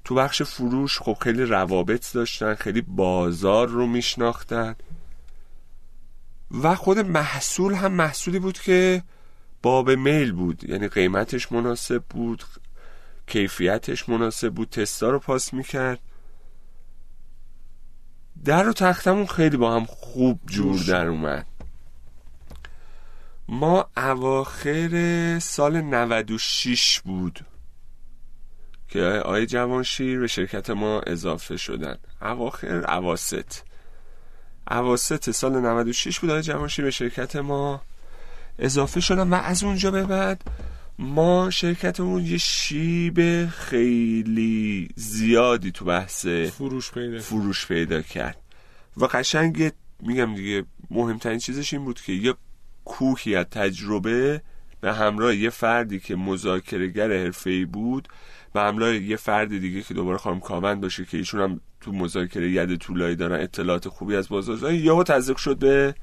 [0.05, 4.77] تو بخش فروش خب خیلی روابط داشتن خیلی بازار رو میشناختن.
[6.63, 9.03] و خود محصول هم محصولی بود که
[9.63, 10.65] باب میل بود.
[10.65, 12.45] یعنی قیمتش مناسب بود
[13.27, 16.01] کیفیتش مناسب بود تستا رو پاس می‌کرد.
[18.45, 21.47] در و تختمون خیلی با هم خوب جور در اومد.
[23.49, 27.41] ما اواخر سال 96 بود
[28.89, 31.97] که آی جوانشیر به شرکت ما اضافه شدن.
[32.23, 33.65] اواخر عواست
[34.69, 37.83] عواست سال 96 بود آی جوانشیر به شرکت ما
[38.59, 40.43] اضافه شدن و از اونجا به بعد
[40.99, 48.37] ما شرکتمون یه شیب خیلی زیادی تو بحث فروش پیدا فروش پیدا کرد.
[48.97, 52.35] و قشنگ میگم دیگه مهمترین چیزش این بود که یه
[52.85, 54.43] کوهی از تجربه
[54.81, 58.09] به همراه یه فردی که مذاکرهگر حرفه‌ای بود
[58.55, 62.51] و همراه یه فرد دیگه که دوباره خانم کاوند باشه که ایشون هم تو مذاکره
[62.51, 64.75] ید طولایی دارن اطلاعات خوبی از بازار دارن.
[64.75, 65.95] یهو تزریق شد به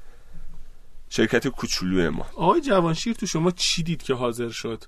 [1.08, 2.26] شرکت کوچولو ما.
[2.36, 4.84] آقای جوانشیر تو شما چی دید که حاضر شد؟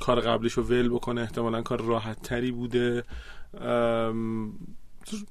[0.00, 3.04] کار قبلیش رو ول بکنه احتمالا کار راحت تری بوده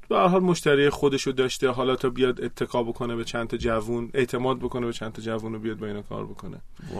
[0.10, 4.10] به حال مشتری خودش رو داشته حالا تا بیاد اتکا بکنه به چند تا جوون
[4.14, 6.58] اعتماد بکنه به چند تا جوون رو بیاد با اینا کار بکنه.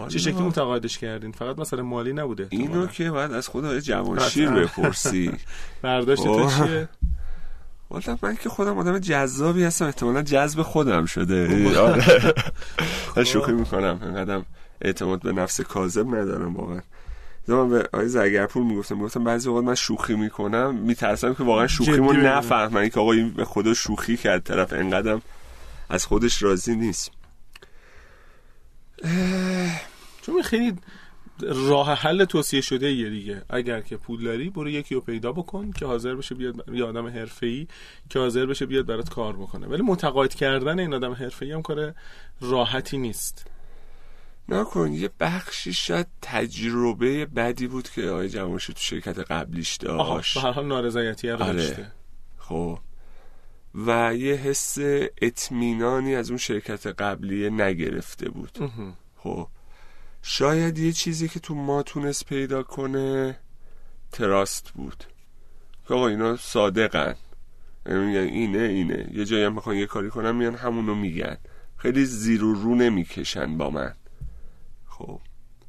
[0.08, 5.32] چه شکلی متقاعدش کردین؟ فقط مثلا مالی نبوده اینو که بعد از خدا جوانشیر بپرسی.
[5.82, 6.88] برداشت تو چیه؟
[7.90, 11.48] والا من که خودم آدم جذابی هستم احتمالا جذب خودم شده.
[11.78, 13.24] آره.
[13.24, 14.00] شوخی می‌کنم.
[14.02, 14.42] اینقدر
[14.80, 16.80] اعتماد به نفس کاذب ندارم واقعا.
[17.48, 22.12] من به آقای زگرپور می‌گفتم می‌گفتم بعضی وقت من شوخی می‌کنم میترسم که واقعا شوخیمو
[22.12, 25.22] نفهمن که آقا این به خدا شوخی کرد طرف انقدرم
[25.88, 27.10] از خودش راضی نیست.
[30.22, 30.76] چون خیلی
[31.42, 33.42] راه حل توصیه شده یه دیگه.
[33.50, 37.06] اگر که پول داری برو یکی رو پیدا بکن که حاضر بشه بیاد یه آدم
[37.06, 37.66] حرفه‌ای
[38.10, 39.66] که حاضر بشه بیاد برات کار بکنه.
[39.66, 41.94] ولی متقاعد کردن این آدم حرفه‌ای هم کار
[42.40, 43.46] راحتی نیست.
[44.52, 50.34] نکن یه بخشی شاید تجربه بدی بود که آقای جوانشی تو شرکت قبلیش داشت.
[50.34, 51.52] به هر حال نارضایتی رو آره.
[51.52, 51.92] داشته.
[52.38, 52.78] خب.
[53.74, 54.78] و یه حس
[55.22, 58.70] اطمینانی از اون شرکت قبلی نگرفته بود.
[59.16, 59.48] خب.
[60.22, 63.38] شاید یه چیزی که تو ما تونست پیدا کنه
[64.12, 65.04] تراست بود.
[65.88, 67.14] که آقا اینا صادقن.
[67.86, 69.08] یعنی اینه اینه.
[69.12, 71.36] یه جایی هم می‌خوان یه کاری کنم میان همونو میگن.
[71.76, 73.94] خیلی زیر و رو نمی‌کشن با من.
[75.06, 75.20] خب.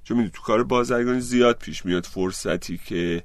[0.04, 3.24] چون می‌دونی تو کار بازرگانی زیاد پیش میاد فرصتی که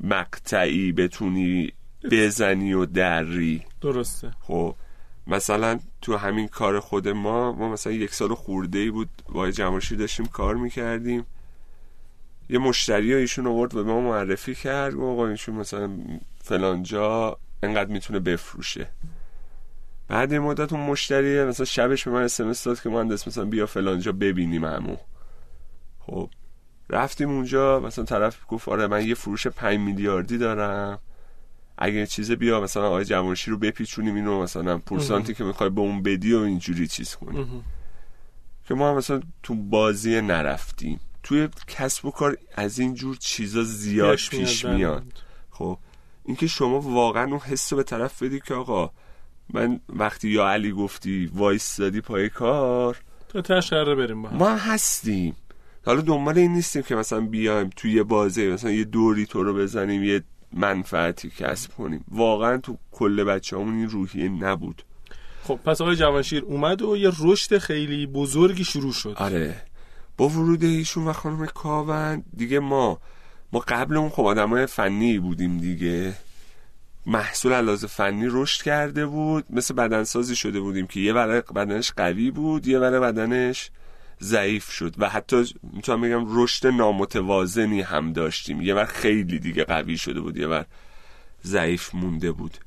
[0.00, 1.72] مقطعی بتونی
[2.10, 3.62] بزنی و دری.
[3.80, 4.30] درسته.
[4.40, 4.74] خب.
[5.26, 9.96] مثلا تو همین کار خود ما ما مثلا یک سال خورده ای بود با جماشی
[9.96, 11.26] داشتیم کار می‌کردیم.
[12.50, 15.90] یه مشتری ایشون آورد و به ما معرفی کرد و آقا ایشون مثلا
[16.44, 18.88] فلانجا انقدر می‌تونه بفروشه.
[20.08, 23.66] بعد این مدت اون مشتری مثلا شبش به من اسمس داد که مهندس مثلا بیا
[23.66, 24.96] فلانجا ببینیم همو
[26.10, 26.30] خب
[26.90, 30.98] رفتیم اونجا مثلا طرف گفت آره من یه فروش 5 میلیاردی دارم.
[31.78, 36.02] اگه چیزه بیا مثلا آقای جوانشی رو بپیچونیم اینو مثلا پورسانتی که می‌خوای به اون
[36.02, 37.64] بدی و اینجوری چیز کنیم
[38.68, 41.00] که ما هم مثلا تو بازی نرفتیم.
[41.22, 45.04] توی کسب و کار از اینجور چیزا زیاد پیش میاد.
[45.50, 45.78] خب
[46.24, 48.90] اینکه شما واقعا اون حس به طرف بدی که آقا
[49.54, 52.96] من وقتی یا علی گفتی وایس دادی پای کار.
[53.28, 55.36] تو تشقره بریم با ما هستیم.
[55.88, 59.54] حالا دنبال این نیستیم که مثلا بیایم توی یه بازی مثلا یه دوری تو رو
[59.54, 60.22] بزنیم یه
[60.52, 62.04] منفعتی کسب کنیم.
[62.08, 64.82] واقعا تو کل بچه همون این روحیه نبود.
[65.44, 69.14] خب پس آقای جوانشیر اومد و یه رشد خیلی بزرگی شروع شد.
[69.16, 69.62] آره.
[70.16, 73.00] با ورود ایشون و خانم کاون دیگه ما
[73.52, 76.14] ما قبل اون خب آدمای فنی بودیم دیگه.
[77.06, 79.44] محصول علاوه فنی رشد کرده بود.
[79.50, 83.70] مثل بدنسازی شده بودیم که یه ور بدنش قوی بود یه ور بدنش
[84.22, 88.62] ضعیف شد و حتی می‌تونم بگم رشد نامتوازنی هم داشتیم.
[88.62, 90.66] یه ور خیلی دیگه قوی شده بود یه ور
[91.44, 92.58] ضعیف مونده بود.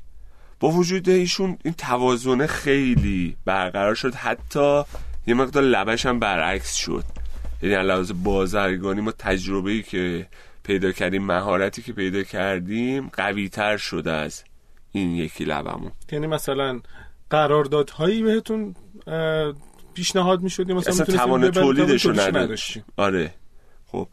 [0.59, 4.15] با وجود ایشون این توازنه خیلی برقرار شد.
[4.15, 4.83] حتی
[5.27, 7.03] یه مقدار لبش هم برعکس شد.
[7.61, 10.27] یعنی علاوه بازرگانی ما تجربه ای که
[10.63, 14.43] پیدا کردیم مهارتی که پیدا کردیم قوی تر شده از
[14.91, 15.91] این یکی لبمون.
[16.11, 16.81] یعنی مثلا
[17.29, 18.75] قراردادهایی بهتون
[19.93, 22.83] پیشنهاد می‌شد مثلا اصلا توان تولیدش رو نداشتیم.
[22.97, 23.33] آره.
[23.85, 24.07] خب.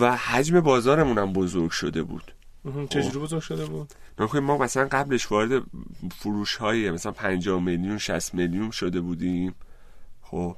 [0.00, 2.34] و حجم بازارمون هم بزرگ شده بود.
[2.88, 3.18] چجوری خب.
[3.18, 3.92] بزرگ شده بود؟
[4.34, 5.62] ما مثلا قبلش وارد
[6.18, 9.54] فروش های مثلا 50 میلیون 60 میلیون شده بودیم.
[10.22, 10.56] خب.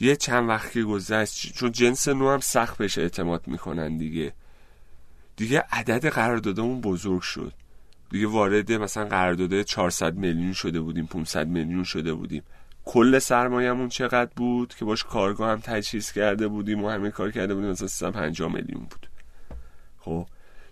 [0.00, 4.32] یه چند وقت که گذشت چون جنس نو هم سخت بهش اعتماد می‌کنن دیگه.
[5.36, 7.52] دیگه عدد قراردادمون بزرگ شد.
[8.10, 12.42] دیگه وارد مثلا قرارداد 400 میلیون شده بودیم 500 میلیون شده بودیم.
[12.88, 17.54] کل سرمایه‌مون چقدر بود که باش کارگاه هم تجهیز کرده بودیم و همه کار کرده
[17.54, 17.70] بودیم.
[17.70, 19.08] مثلا 350 میلیون بود.
[19.98, 20.26] خب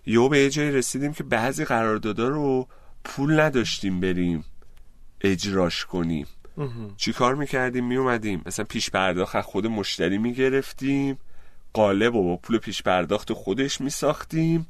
[0.05, 2.67] یهو به یه جایی رسیدیم که بعضی قراردادها رو
[3.03, 4.45] پول نداشتیم بریم
[5.21, 6.27] اجراش کنیم.
[6.97, 11.17] چی کار می‌کردیم؟ میومدیم مثلا پیش پرداخت خود مشتری می‌گرفتیم.
[11.73, 14.67] قالب و با پول پیش پرداخت خودش میساختیم.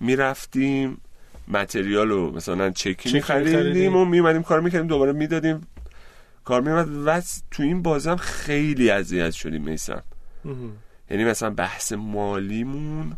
[0.00, 1.00] می‌رفتیم.
[1.48, 4.86] متریال رو مثلا چکی میخریدیم و میومدیم کار می‌کردیم.
[4.86, 5.66] دوباره می‌دادیم
[6.44, 10.02] کار میومد و تو این بازم خیلی اذیت شدیم میسم.
[11.10, 13.16] یعنی مثلا بحث مالیمون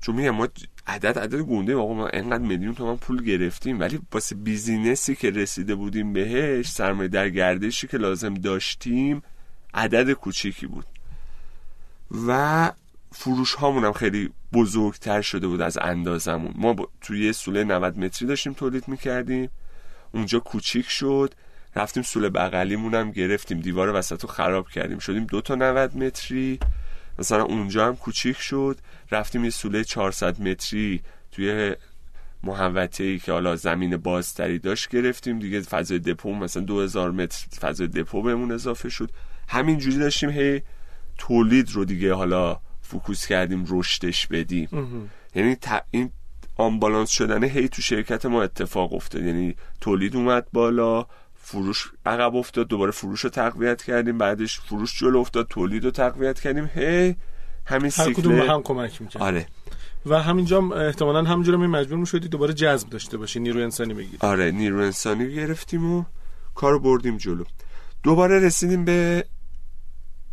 [0.00, 0.48] چون میگم ما
[0.86, 5.74] عدد عدد گونده آقا ما انقدر میلیون تومن پول گرفتیم ولی واسه بیزینسی که رسیده
[5.74, 9.22] بودیم بهش سرمایه در گردشی که لازم داشتیم
[9.74, 10.86] عدد کوچیکی بود.
[12.26, 12.72] و
[13.12, 18.28] فروش هامون هم خیلی بزرگتر شده بود از اندازمون ما توی یه سوله 90 متری
[18.28, 19.50] داشتیم تولید می‌کردیم.
[20.12, 21.34] اونجا کوچیک شد.
[21.76, 24.98] رفتیم سوله بغلیمون هم گرفتیم دیوار وسط رو خراب کردیم.
[24.98, 26.58] شدیم دو تا 90 متری.
[27.18, 28.78] مثلا اونجا هم کوچیک شد.
[29.10, 31.02] رفتیم یه سوله 400 متری
[31.32, 31.74] توی
[32.42, 35.38] محوطه ای که حالا زمین بازتری داشت گرفتیم.
[35.38, 39.10] دیگه فضای دپو مثلا 2000 متر فضای دپو بهمون اضافه شد.
[39.48, 40.62] همینجوری داشتیم هی
[41.18, 44.68] تولید رو دیگه حالا فوکوس کردیم رشدش بدیم.
[45.34, 45.56] یعنی
[45.90, 46.10] این
[46.56, 49.22] آنبالانس شدن هی تو شرکت ما اتفاق افتاد.
[49.22, 51.06] یعنی تولید اومد بالا.
[51.50, 56.40] فروش عقب افتاد دوباره فروش رو تقویت کردیم بعدش فروش جلو افتاد تولید رو تقویت
[56.40, 56.70] کردیم.
[56.74, 57.16] هی
[57.66, 59.46] همین هر کدوم هم کمک می‌کنه آره.
[60.06, 64.18] و همینجا احتمالا همینجا می مجبور می‌شدی دوباره جذب داشته باشی نیرو انسانی بگیری.
[64.20, 66.04] آره نیرو انسانی گرفتیم و
[66.54, 67.44] کارو بردیم جلو.
[68.02, 69.24] دوباره رسیدیم به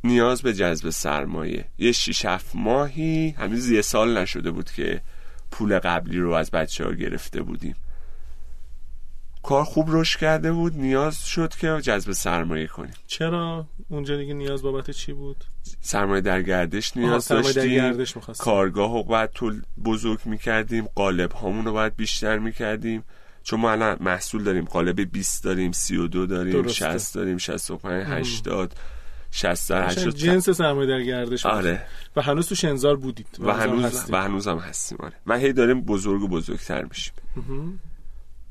[0.04, 1.66] نیاز به جذب سرمایه.
[1.78, 5.02] یه شیش هفت ماهی هنوز یه سال نشده بود که
[5.52, 7.76] پول قبلی رو از بچه ها گرفته بودیم.
[9.46, 12.94] کار خوب رشد کرده بود نیاز شد که جذب سرمایه کنیم.
[13.08, 15.44] چرا؟ اونجا دیگه نیاز بابت چی بود؟
[15.82, 18.06] سرمایه در گردش نیاز داشتیم.
[18.40, 23.04] کارگاه رو باید طول بزرگ می‌کردیم قالب هامون رو باید بیشتر می‌کردیم.
[23.44, 26.98] چون ما الان محصول داریم قالب 20 داریم 32 داریم درسته.
[26.98, 28.74] 60 داریم 65 80
[29.32, 31.82] 60 در 80 جنس سرمایه در گردش آره.
[32.16, 33.28] و هنوز تو شنزار بودید.
[33.40, 35.14] و, هنوز و هنوز هم هستیم آره.
[35.28, 37.14] و هی داریم بزرگ و بزرگتر میشیم.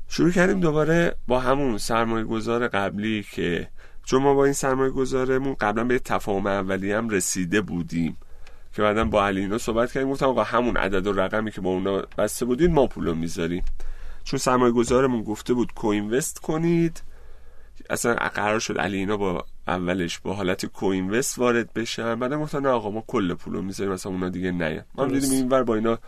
[0.07, 3.67] شروع کردیم دوباره با همون سرمایه گذار قبلی که
[4.05, 8.17] چون ما با این سرمایه گذارمون قبلا به تفاهم اولی هم رسیده بودیم
[8.73, 12.03] که بعدا با علینا صحبت کردیم گفتم آقا همون عدد و رقمی که با اونا
[12.17, 13.63] بسته بودین ما پولو می‌ذاریم.
[14.23, 17.03] چون سرمایه گذارمون گفته بود کوینوست کنید.
[17.89, 22.15] اصلا قرار شد علینا با اولش با حالت کوینوست وارد بشن.
[22.15, 24.85] بعد گفتن نه آقا ما کل پولو می‌ذاریم مثلا اونا دیگه نه.
[24.95, 25.99] ما دیدیم اینور با اینا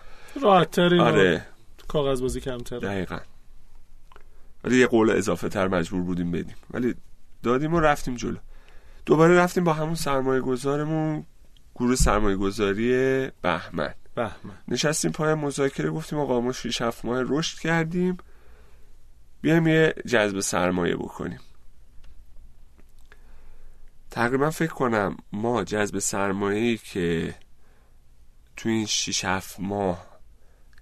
[0.41, 1.45] راحت آره.
[1.87, 3.17] کاغذ بازی کمتر دقیقاً.
[4.67, 6.55] ولی یه قول اضافه تر مجبور بودیم بدیم.
[6.71, 6.95] ولی
[7.43, 8.37] دادیم و رفتیم جلو.
[9.05, 11.25] دوباره رفتیم با همون سرمایه گذارمون
[11.75, 12.91] گروه سرمایه گذاری
[13.41, 13.93] بهمن.
[14.15, 14.57] بهمن.
[14.67, 18.17] نشستیم پای مذاکره گفتیم آقا ما 6 7 ماه رشد کردیم.
[19.41, 21.39] بیایم یه جذب سرمایه بکنیم.
[24.11, 27.35] تقریبا فکر کنم ما جذب سرمایه که
[28.55, 30.06] تو این 6 7 ماه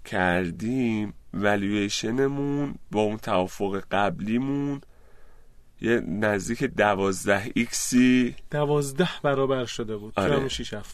[0.06, 4.82] کردیم ولیویشنمون با اون توافق قبلیمون
[5.82, 10.13] یه نزدیک دوازده ایکسی دوازده برابر شده بود.
[10.15, 10.48] آره.
[10.48, 10.86] شیش ماه.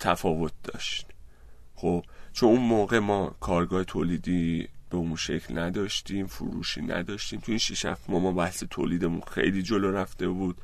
[0.00, 1.06] تفاوت داشت.
[1.74, 7.58] خب چون اون موقع ما کارگاه تولیدی به اون شکل نداشتیم فروشی نداشتیم تو این
[7.58, 10.56] شیش هفت ما بحث تولیدمون خیلی جلو رفته بود.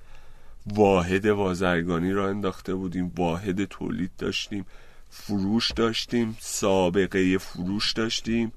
[0.67, 4.67] واحد بازرگانی را انداخته بودیم واحد تولید داشتیم.
[5.11, 8.53] فروش داشتیم سابقه فروش داشتیم.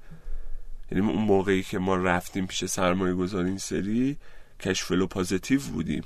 [0.92, 4.16] یعنی اون موقعی که ما رفتیم پیش سرمایه گذاری این سری
[4.60, 6.02] کشفلو پازیتیو بودیم.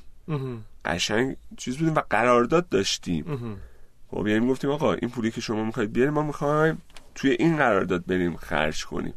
[0.84, 3.24] قشنگ چیز بودیم و قرارداد داشتیم.
[4.10, 6.82] خب یعنی گفتیم آقا این پولی که شما می‌خواید بیاریم ما می‌خوایم
[7.14, 9.14] توی این قرارداد بریم خرج کنیم.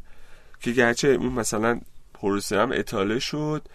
[0.60, 1.80] که گرچه اون مثلا
[2.14, 3.68] پروسه هم اطاله شد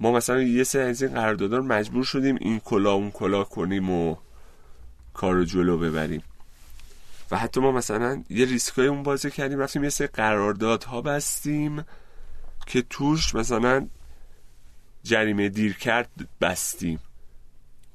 [0.00, 3.90] ما مثلا یه سری از این قراردادها رو مجبور شدیم این کلا اون کلا کنیم
[3.90, 4.16] و
[5.14, 6.22] کار رو جلو ببریم.
[7.30, 11.84] و حتی ما مثلا یه ریسکای اون بازی کردیم رفتیم یه سری قراردادها بستیم
[12.66, 13.88] که توش مثلا
[15.02, 16.10] جریمه دیر کرد
[16.40, 17.00] بستیم.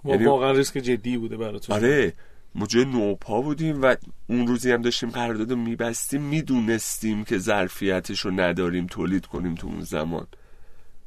[0.05, 1.75] یعنی- واقعا ریسک جدی بوده براتون.
[1.75, 2.13] آره
[2.55, 3.95] ما جای نوپا بودیم و
[4.27, 9.67] اون روزی هم داشتیم قرارداد رو میبستیم می‌دونستیم که ظرفیتش رو نداریم تولید کنیم تو
[9.67, 10.27] اون زمان.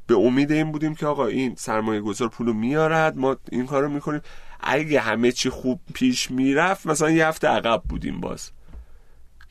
[0.07, 4.21] به امید این بودیم که آقا این سرمایه گذار پولو میارد ما این کارو می‌کنیم.
[4.61, 8.51] اگه همه چی خوب پیش می‌رفت مثلا یه هفته عقب بودیم باز.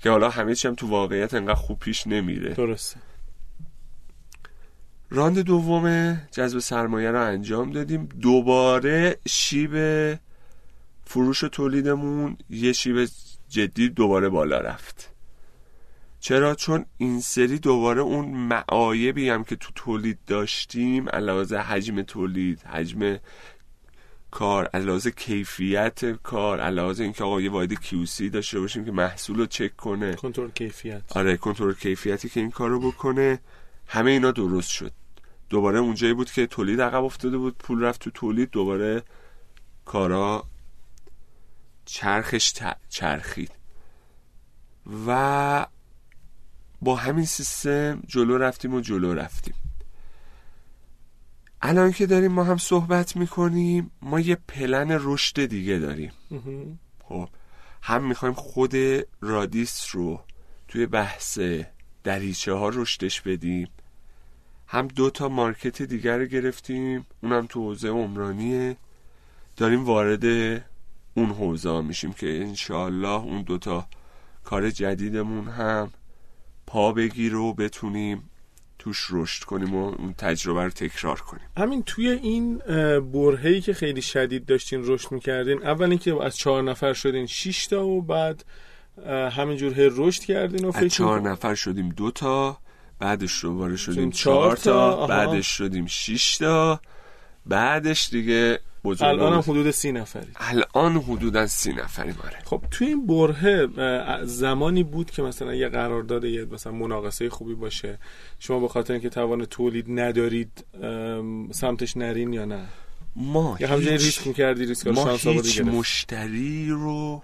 [0.03, 2.53] که حالا همه چی هم تو واقعیت انقدر خوب پیش نمیره.
[2.53, 2.99] درسته.
[5.09, 8.05] راند دوم جذب سرمایه رو انجام دادیم.
[8.21, 9.75] دوباره شیب
[11.05, 13.07] فروش و تولیدمون یه شیب
[13.49, 15.11] جدی دوباره بالا رفت.
[16.19, 22.61] چرا؟ چون این سری دوباره اون معایبی هم که تو تولید داشتیم علاوه حجم تولید
[22.61, 23.17] حجم
[24.31, 29.45] کار علاوه کیفیت کار علاوه اینکه آقا یه واحد کیوسی داشته باشیم که محصول رو
[29.45, 30.15] چک کنه.
[30.15, 31.01] کنترل کیفیت.
[31.17, 33.39] آره کنترل کیفیتی که این کارو بکنه.
[33.87, 34.91] همه اینا درست شد.
[35.49, 39.03] دوباره اونجایی بود که تولید عقب افتاده بود پول رفت تو تولید دوباره
[39.85, 40.43] کارا
[41.85, 43.51] چرخش ت- چرخید.
[45.07, 45.67] و
[46.81, 49.53] با همین سیستم جلو رفتیم و جلو رفتیم.
[51.61, 56.11] الان که داریم ما هم صحبت می‌کنیم ما یه پلن رشد دیگه داریم.
[57.03, 57.29] خب
[57.81, 58.73] هم می‌خوایم خود
[59.21, 60.21] رادیس رو
[60.67, 61.39] توی بحث
[62.03, 63.67] دریچه ها رشدش بدیم.
[64.67, 68.77] هم دو تا مارکت دیگر رو گرفتیم اونم تو حوزه عمرانیه.
[69.57, 70.25] داریم وارد
[71.13, 73.87] اون حوزه میشیم که انشاالله اون دوتا
[74.43, 75.91] کار جدیدمون هم
[76.67, 78.29] پا بگیر و بتونیم
[78.85, 83.73] توش رشد کنیم و اون تجربه رو تکرار کنیم همین توی این اه، برهه‌ای که
[83.73, 88.45] خیلی شدید داشتین رشد می‌کردین اول اینکه از چهار نفر شدین شش تا و بعد
[89.31, 92.57] همینجور هی رشد کردین و از فکر چهار می‌کنم- نفر شدیم دو تا
[92.99, 95.07] بعدش دوباره شدیم چهار چهار تا آها.
[95.07, 96.79] بعدش شدیم شش تا
[97.45, 99.39] بعدش دیگه بزرگ الان هم.
[99.39, 100.31] حدود سی نفری.
[100.35, 105.69] الان حدودا سی نفریم آره خب توی این برهه اه، زمانی بود که مثلا یه
[105.69, 107.99] قرارداد یه مثلا مناقصه خوبی باشه.
[108.39, 110.65] شما به خاطر اینکه توان تولید ندارید
[111.51, 112.65] سمتش نرین یا نه؟
[113.15, 117.23] ما یا همجوری ریسک می‌کردی ریسک ما هیچ مشتری رو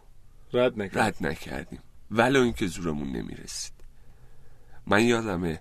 [0.53, 1.79] رد نکرد رد نکردیم.
[2.11, 3.73] ولو اینکه زورمون نمی‌رسید.
[4.87, 5.59] من یادمه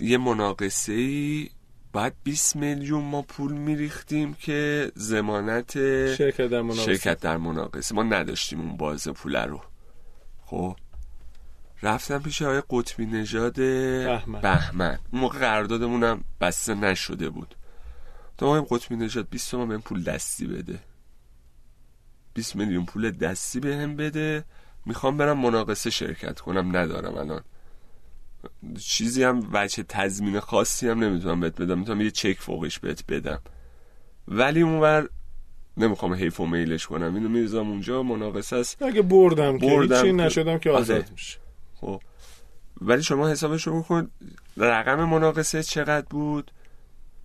[0.00, 1.50] یه مناقصه ای
[1.92, 5.72] بعد 20 میلیون ما پول میریختیم که زمانت
[6.14, 6.96] شرکت در مناقصه.
[6.96, 7.94] شرکت در مناقصه.
[7.94, 9.60] ما نداشتیم اون باز پول رو.
[10.44, 10.76] خب؟
[11.82, 14.40] رفتم پیش آقای قطبی نژاد بهمن.
[14.40, 14.98] بهمن.
[15.12, 17.54] اون موقع قراردادمون هم بسته نشده بود.
[18.38, 20.78] تا آقای قطبی نژاد 20 تومن بهم پول دستی بده.
[22.34, 24.44] 20 میلیون پول دستی بهم بده.
[24.86, 26.76] می‌خوام برم مناقصه شرکت کنم.
[26.76, 27.42] ندارم الان.
[28.80, 31.78] چیزی هم وجه تضمین خاصی هم نمی‌تونم بهت بدم.
[31.78, 33.40] می‌تونم یه چک فوقش بهت بدم.
[34.28, 35.08] ولی اونور
[35.76, 37.14] نمی‌خوام حیف و میلش کنم.
[37.14, 38.82] اینو میریزم اونجا مناقصه است.
[38.82, 40.70] اگه بردم که بردم که- نشدم که.
[40.70, 41.38] آزاد میشه
[41.80, 42.00] خب.
[42.80, 44.10] ولی شما حسابش رو بکن
[44.56, 46.50] رقم مناقصه چقدر بود؟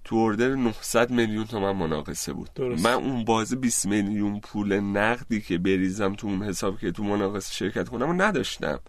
[0.03, 2.49] تو اردر 900 میلیون تومن مناقصه بود.
[2.55, 2.86] درست.
[2.86, 7.53] من اون بازه 20 میلیون پول نقدی که بریزم تو اون حساب که تو مناقصه
[7.53, 8.80] شرکت کنم و نداشتم.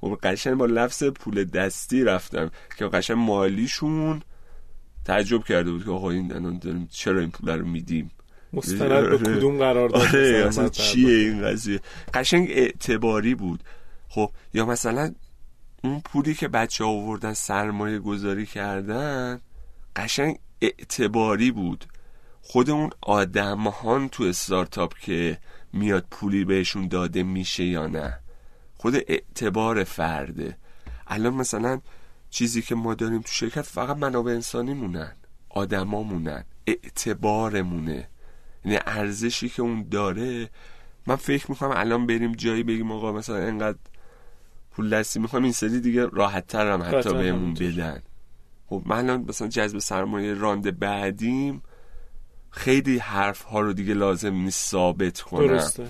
[0.00, 4.22] خب قشنگ با لفظ پول دستی رفتم که قشنگ مالیشون
[5.04, 8.10] تعجب کرده بود که آقا این چرا این پول رو میدیم؟
[8.52, 9.18] مستند به آره.
[9.18, 11.80] کدوم قرار داد آره اصلا چیه این قضیه؟
[12.14, 13.64] قشنگ اعتباری بود.
[14.08, 15.14] خب یا مثلا
[15.84, 19.40] اون پولی که بچه آوردن سرمایه گذاری کردن
[19.96, 21.84] قشنگ اعتباری بود.
[22.42, 25.38] خود اون آدمهان تو استارتاپ که
[25.72, 28.18] میاد پولی بهشون داده میشه یا نه؟
[28.78, 30.56] خود اعتبار فرده.
[31.06, 31.80] الان مثلا
[32.30, 35.12] چیزی که ما داریم تو شرکت فقط منابع انسانی مونن
[35.48, 38.08] آدما مونن اعتبارمونه.
[38.64, 40.50] یعنی ارزشی که اون داره
[41.06, 43.78] من فکر می‌کنم الان بریم جایی بگیم آقا مثلا انقدر
[44.70, 47.54] پول دستی می‌خوام این سری دیگه راحت تر هم حتی بهمون.
[47.54, 48.02] بدن.
[48.66, 51.62] خب من الان مثلا جذب سرمایه راند بعدیم
[52.50, 55.46] خیلی حرف ها رو دیگه لازم نیست ثابت کنم.
[55.46, 55.88] درسته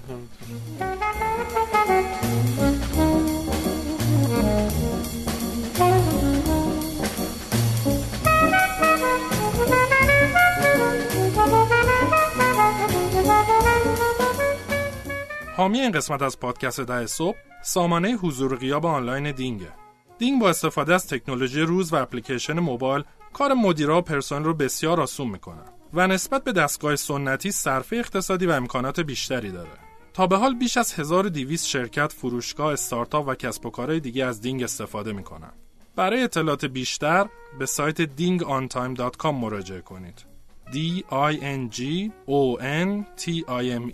[15.58, 19.72] حامی این قسمت از پادکست ده صبح سامانه حضور غیاب آنلاین دینگه
[20.18, 25.00] دینگ با استفاده از تکنولوژی روز و اپلیکیشن موبایل کار مدیرا و پرسنل رو بسیار
[25.00, 25.62] آسون می‌کنه
[25.94, 29.70] و نسبت به دستگاه سنتی صرفه اقتصادی و امکانات بیشتری داره.
[30.12, 34.40] تا به حال بیش از 1200 شرکت، فروشگاه، استارتاپ و کسب و کارهای دیگه از
[34.40, 35.52] دینگ استفاده می‌کنن.
[35.96, 37.26] برای اطلاعات بیشتر
[37.58, 40.27] به سایت dingontime.com مراجعه کنید.
[40.74, 43.86] D i n g o n t i m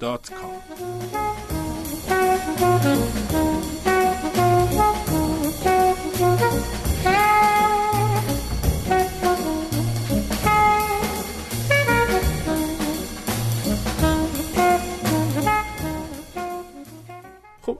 [0.00, 0.76] dot خب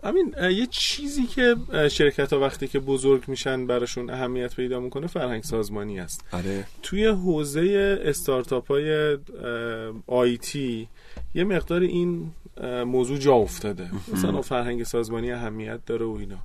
[0.07, 1.57] امین یه چیزی که
[1.91, 6.25] شرکت ها وقتی که بزرگ میشن براشون اهمیت پیدا می‌کنه فرهنگ سازمانی است.
[6.33, 6.67] آره.
[6.83, 9.19] توی حوزه استارتاپ های
[10.07, 10.89] آیتی
[11.35, 12.31] یه مقدار این
[12.87, 13.91] موضوع جا افتاده.
[14.13, 16.39] مثلا فرهنگ سازمانی اهمیت داره و اینا.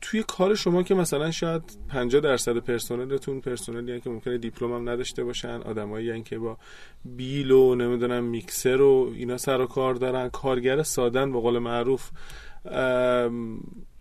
[0.00, 5.24] توی کار شما که مثلا شاید 50 درصد پرسنلتون پرسنلی که ممکنه دیپلم هم نداشته
[5.24, 6.58] باشن آدمایی که با
[7.04, 12.10] بیل و نمی‌دونم میکسر و اینا سر و کار دارن کارگر سادن به قول معروف.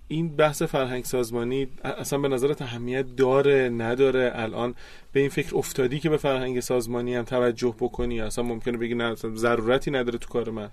[0.07, 4.75] این بحث فرهنگ سازمانی اصلا به نظرت اهمیت داره نداره الان؟
[5.11, 9.15] به این فکر افتادی که به فرهنگ سازمانی هم توجه بکنی؟ اصلا ممکنه بگی نه
[9.15, 10.69] ضرورتی نداره تو کار من.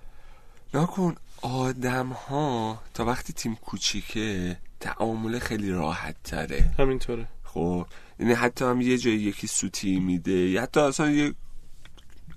[0.73, 7.27] نکن آدم ها تا وقتی تیم کوچیکه تعامل خیلی راحت تره همینطوره.
[7.43, 7.85] خب
[8.19, 11.33] یعنی حتی هم یه جایی یکی سوتی میده یا حتی اصلا یه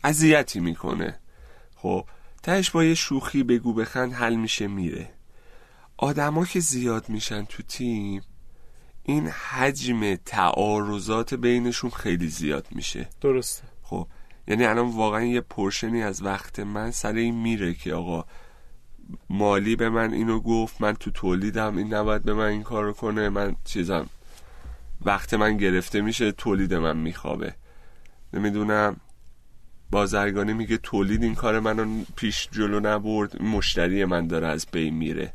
[0.05, 1.19] اذیتی می‌کنه.
[1.77, 2.05] خب
[2.43, 5.11] تهش با یه شوخی بگو بخند حل میشه میره.
[6.03, 8.23] آدما که زیاد میشن تو تیم
[9.03, 13.09] این حجم تعارضات بینشون خیلی زیاد میشه.
[13.21, 13.63] درسته.
[13.83, 14.07] خب
[14.49, 18.25] یعنی الان واقعا یه پرشنی از وقت من سر این میره که آقا
[19.31, 23.29] مالی به من اینو گفت من تو تولیدم این نباید به من این کارو کنه
[23.29, 24.09] من چیزم
[25.05, 27.55] وقت من گرفته میشه تولید من میخوابه.
[28.33, 28.97] نمی‌دونم
[29.91, 35.33] بازرگانی میگه تولید این کار منو پیش جلو نبرد مشتری من داره از بین میره.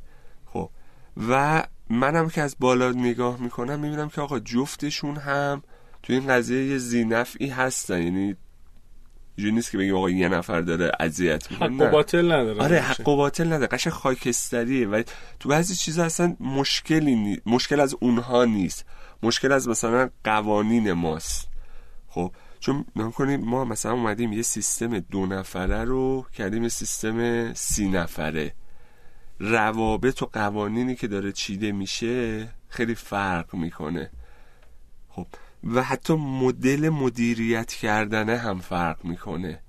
[1.30, 5.64] و منم که از بالا نگاه می‌کنم می‌بینم که آقا جفتشون هم
[6.04, 8.02] تو این قضیه یه زینفعی هستن.
[8.02, 8.36] یعنی
[9.36, 11.76] اینجوری نیست که بگیم آقا یه نفر داره اذیت می‌کنه.
[11.76, 12.62] حق و باطل نداره.
[12.62, 13.68] آره حق و باطل نداره.
[13.68, 14.88] قشنگ خاکستریه.
[14.88, 15.04] و
[15.40, 17.42] تو بعضی چیزا اصلا مشکلی نی...
[17.46, 18.86] مشکل از اونها نیست.
[19.24, 21.48] مشکل از مثلا قوانین ماست.
[22.08, 27.90] خب چون نکنیم ما مثلا اومدیم یه سیستم دو نفره رو کردیم یه سیستم سی
[27.90, 28.54] نفره.
[29.40, 34.10] روابط و قوانینی که داره چیده میشه خیلی فرق می‌کنه.
[35.10, 35.28] خب
[35.64, 39.60] و حتی مدل مدیریت کردنه هم فرق می‌کنه.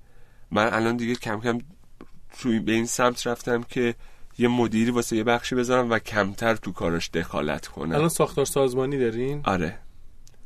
[0.51, 1.59] من الان دیگه کم کم
[2.39, 3.95] توی به این سمت رفتم که
[4.37, 7.95] یه مدیری واسه یه بخشی بذارم و کمتر تو کاراش دخالت کنم.
[7.95, 9.79] الان ساختار سازمانی دارین؟ آره.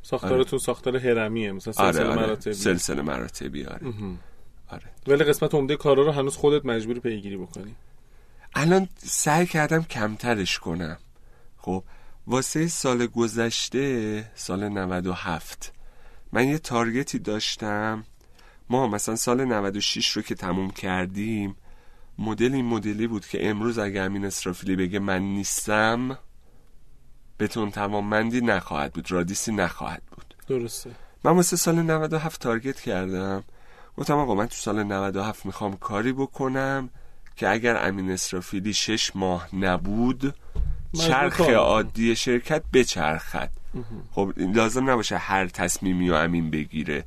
[0.02, 0.58] ساختارتون آره.
[0.58, 2.10] ساختار هرمیه مثلا سلسله آره.
[2.10, 2.26] آره.
[2.26, 2.54] مراتبی.
[2.54, 3.92] سلسله مراتبی آره.
[4.68, 4.82] آره.
[5.06, 7.74] ولی قسمت عمده کارا رو هنوز خودت مجبوری پیگیری بکنی.
[8.54, 10.98] الان سعی کردم کمترش کنم.
[11.56, 11.84] خب
[12.26, 15.72] واسه سال گذشته سال 97
[16.32, 18.04] من یه تارگتی داشتم.
[18.70, 21.56] ما مثلا سال 96 رو که تموم کردیم
[22.18, 26.18] مدل این مدلی بود که امروز اگه امین اسرافیلی بگه من نیستم
[27.38, 30.34] بتون توانمندی نخواهد بود رادیسی نخواهد بود.
[30.48, 30.90] درسته.
[31.24, 33.44] من واسه سال 97 تارگت کردم.
[33.96, 36.90] گفتم آقا من تو سال 97 می‌خوام کاری بکنم.
[37.36, 40.34] که اگر امین اسرافیلی شش ماه نبود
[40.98, 43.50] چرخ عادی شرکت بچرخد.
[44.12, 47.04] خب لازم نباشه هر تصمیمی و امین بگیره.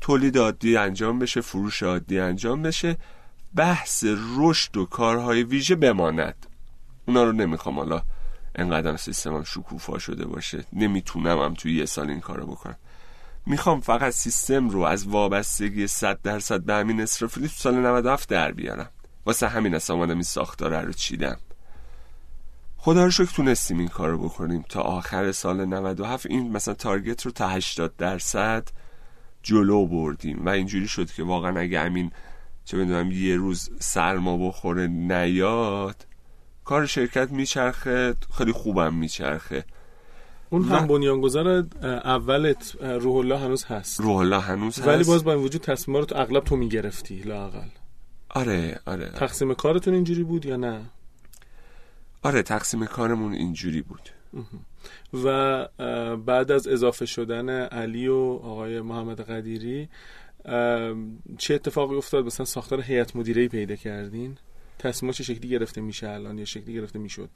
[0.00, 2.96] تولید عادی انجام بشه فروش عادی انجام بشه
[3.54, 4.04] بحث
[4.36, 6.46] رشد و کارهای ویژه بماند.
[7.06, 8.02] اونا رو نمی‌خوام حالا
[8.54, 10.64] انقدر سیستمم شکوفا شده باشه.
[10.72, 12.76] نمی‌تونم هم توی یه سال این کارو بکنم.
[13.46, 18.52] می‌خوام فقط سیستم رو از وابستگی 100 درصد به همین اسرافیلی تو سال 97 در
[18.52, 18.90] بیارم.
[19.26, 21.38] واسه همین اصلا آمدم این ساختاره رو چیدم.
[22.76, 24.64] خدا رو شکر تونستیم این کار رو بکنیم.
[24.68, 28.68] تا آخر سال 97 این مثلا تارگت رو تا 80 درصد
[29.42, 30.46] جلو بردیم.
[30.46, 32.10] و اینجوری شد که واقعا اگه همین
[32.64, 36.06] چه بدونم یه روز سرما بخوره نیاد
[36.64, 39.64] کار شرکت میچرخه خیلی خوبم میچرخه.
[40.50, 41.66] اون هم بنیانگذار
[42.04, 44.00] اولت روح الله هنوز هست.
[44.00, 44.88] روح الله هنوز هست.
[44.88, 47.68] ولی باز با این وجود تصمیم رو اغلب تو می‌گرفتی لاقل
[48.32, 50.80] آره آره تقسیم کارتون اینجوری بود یا نه؟
[52.22, 54.10] آره تقسیم کارمون اینجوری بود.
[55.24, 55.68] و
[56.16, 59.88] بعد از اضافه شدن علی و آقای محمد قدیری
[61.38, 64.38] چه اتفاقی افتاد؟ مثلا ساختار هیئت مدیره پیدا کردین.
[64.78, 67.30] تصمیمات چه شکلی گرفته میشه الان یا شکلی گرفته می‌شد؟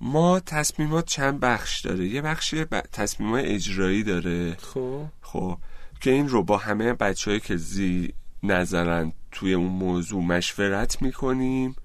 [0.00, 2.80] ما تصمیمات چند بخش داره؟ یه بخش ب...
[2.80, 4.54] تصمیمات اجرایی داره.
[4.54, 5.04] خب.
[5.22, 5.58] خب
[6.00, 11.76] که این رو با همه بچه که زی نظرن توی اون موضوع مشورت می‌کنیم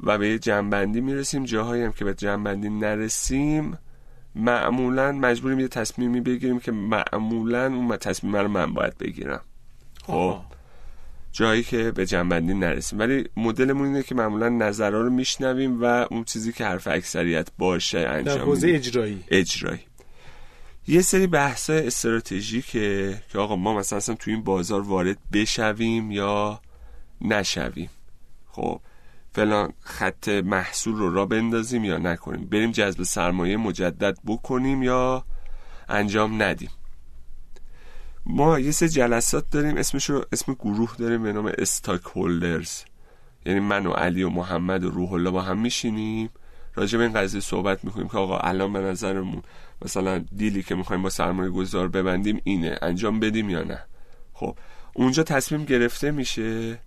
[0.00, 1.44] و به یه جنبندی می‌رسیم.
[1.44, 3.78] جاهایی هم که به جنبندی نرسیم
[4.34, 9.40] معمولا مجبوریم یه تصمیمی بگیریم که معمولا اون تصمیم رو من باید بگیرم.
[10.02, 10.40] خب.
[11.32, 12.98] جایی که به جنبندی نرسیم.
[12.98, 17.98] ولی مدلمون اینه که معمولا نظرها رو میشنویم و اون چیزی که حرف اکثریت باشه
[17.98, 19.24] انجام در حوزه اجرایی.
[19.28, 19.80] اجرایی.
[20.88, 26.60] یه سری بحث استراتژیکه که آقا ما مثلا اصلا تو این بازار وارد بشویم یا
[27.20, 27.90] نشویم.
[28.50, 28.80] خب
[29.32, 35.24] فلان خط محصول رو را بندازیم یا نکنیم؟ بریم جذب سرمایه مجدد بکنیم یا
[35.88, 36.70] انجام ندیم؟
[38.26, 42.82] ما یه سه جلسات داریم اسمش رو اسم گروه داریم به نام استاک هولدرز
[43.46, 46.30] یعنی من و علی و محمد و روح الله با هم میشینیم.
[46.74, 49.42] راجع به این قضیه صحبت می‌کنیم که آقا الان به نظرمون
[49.82, 52.78] مثلا دیلی که می‌خوایم با سرمایه گذار ببندیم اینه.
[52.82, 53.78] انجام بدیم یا نه؟
[54.32, 54.58] خب
[54.94, 56.78] اونجا تصمیم گرفته میشه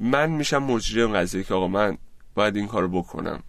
[0.00, 1.98] من میشم مجری اون قضیه که آقا من
[2.34, 3.42] باید این کارو بکنم.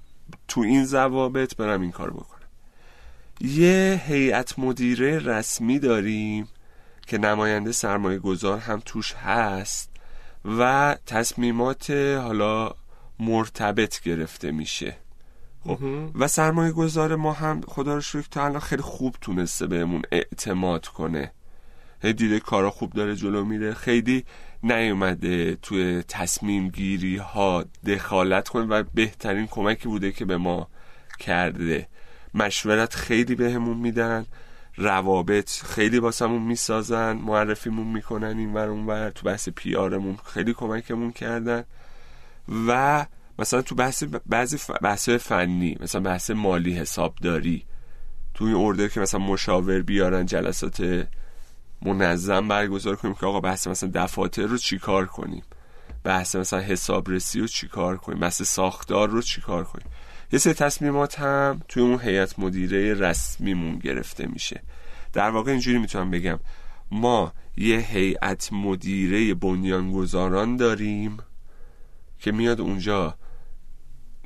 [0.48, 2.48] تو این ضوابط برم این کارو بکنم.
[3.42, 6.48] یه هیئت مدیره رسمی داریم
[7.08, 9.90] که نماینده سرمایه گذار هم توش هست
[10.46, 11.90] و تصمیمات
[12.22, 12.72] حالا
[13.20, 14.98] مرتبط گرفته میشه.
[15.64, 15.80] خب
[16.16, 20.88] و سرمایه گذار ما هم خدا رو شکر تا الان خیلی خوب تونسته بهمون اعتماد
[20.88, 21.32] کنه.
[22.02, 23.74] دیده کارا خوب داره جلو میره.
[23.74, 24.26] خیلی
[24.66, 30.68] نیومده توی تصمیم گیری ها دخالت کنه و بهترین کمکی بوده که به ما
[31.20, 31.88] کرده.
[32.34, 34.26] مشورت خیلی بهمون میدن
[34.78, 41.12] روابط خیلی واسمون می‌سازن معرفیمون می‌کنن این ور اون ور تو بحث پیارمون خیلی کمکمون
[41.12, 41.64] کردن.
[42.68, 43.06] و
[43.40, 47.66] مثلا تو بحث بعضی بحث فنی مثلا بحث مالی حسابداری
[48.34, 51.08] تو این ارده که مثلا مشاور بیارن جلسات
[51.82, 55.44] منظم برگزار کنیم که آقا بحث مثلا دفاتر رو چیکار کنیم؟
[56.04, 59.88] بحث مثلا حسابرسی رو چیکار کنیم؟ بحث ساختار رو چیکار کنیم؟
[60.32, 64.62] یه سری تصمیمات هم توی اون هیئت مدیره رسمیمون گرفته میشه.
[65.14, 66.40] در واقع اینجوری می‌تونم بگم.
[66.92, 71.18] ما یه هیئت مدیره بنیانگذاران داریم
[72.20, 73.16] که میاد اونجا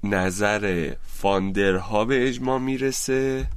[0.04, 3.48] نظر فاندرها به اجماع می‌رسه.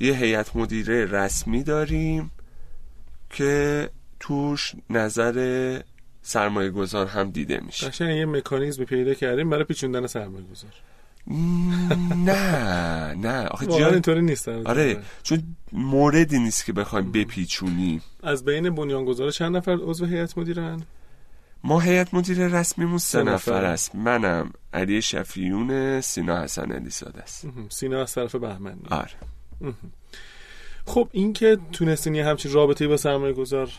[0.00, 2.30] یه هیئت مدیره رسمی داریم
[3.32, 5.80] که توش نظر
[6.22, 7.88] سرمایه گذار هم دیده میشه.
[7.88, 10.70] قشنگ یه مکانیزم پیدا کردیم برای پیچوندن سرمایه گذار
[12.16, 13.46] نه نه.
[13.46, 18.02] آخه واقعا اینطوری نیست آره چون موردی نیست که بخوایم بپیچونیم.
[18.22, 20.82] از بین بنیانگذار چند نفر عضو هیئت مدیرن؟
[21.64, 23.64] ما هیئت مدیره رسمیمون سه نفر.
[23.64, 23.94] است.
[23.94, 26.90] منم علی شفیون سینا حسن علی
[27.22, 27.46] است.
[27.68, 28.82] سینا از طرف بهمنی.
[28.90, 29.10] آره.
[30.86, 33.70] خب این که تونستین یه همچین رابطه‌ای با سرمایه گذار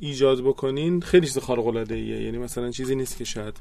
[0.00, 3.56] ایجاد بکنین خیلی چیز خارق العاده ایه یعنی مثلا چیزی نیست که شاید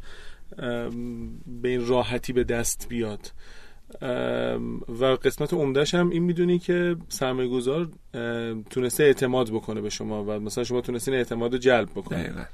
[1.62, 3.32] به این راحتی به دست بیاد.
[5.00, 7.90] و قسمت عمدهش هم این می‌دونی که سرمایه گذار
[8.70, 12.48] تونسته اعتماد بکنه به شما و مثلا شما تونستین اعتماد رو جلب بکنه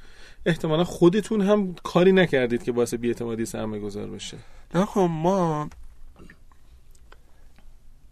[0.45, 4.37] احتمالا خودتون هم کاری نکردید که باعث بیاعتمادی سرمایه گذار بشه.
[4.75, 5.69] نه خب ما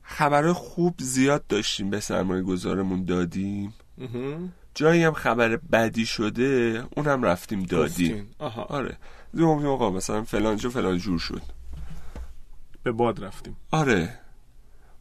[0.09, 3.73] خبر خوب زیاد داشتیم به سرمایه گذارمون دادیم.
[4.75, 8.27] جایی هم خبر بدی شده اونم رفتیم دادیم.
[8.39, 8.63] آها.
[8.63, 8.97] آره.
[9.33, 11.41] دیگه آقا مثلا فلان جو فلان جور شد.
[12.83, 13.55] به باد رفتیم.
[13.71, 14.19] آره.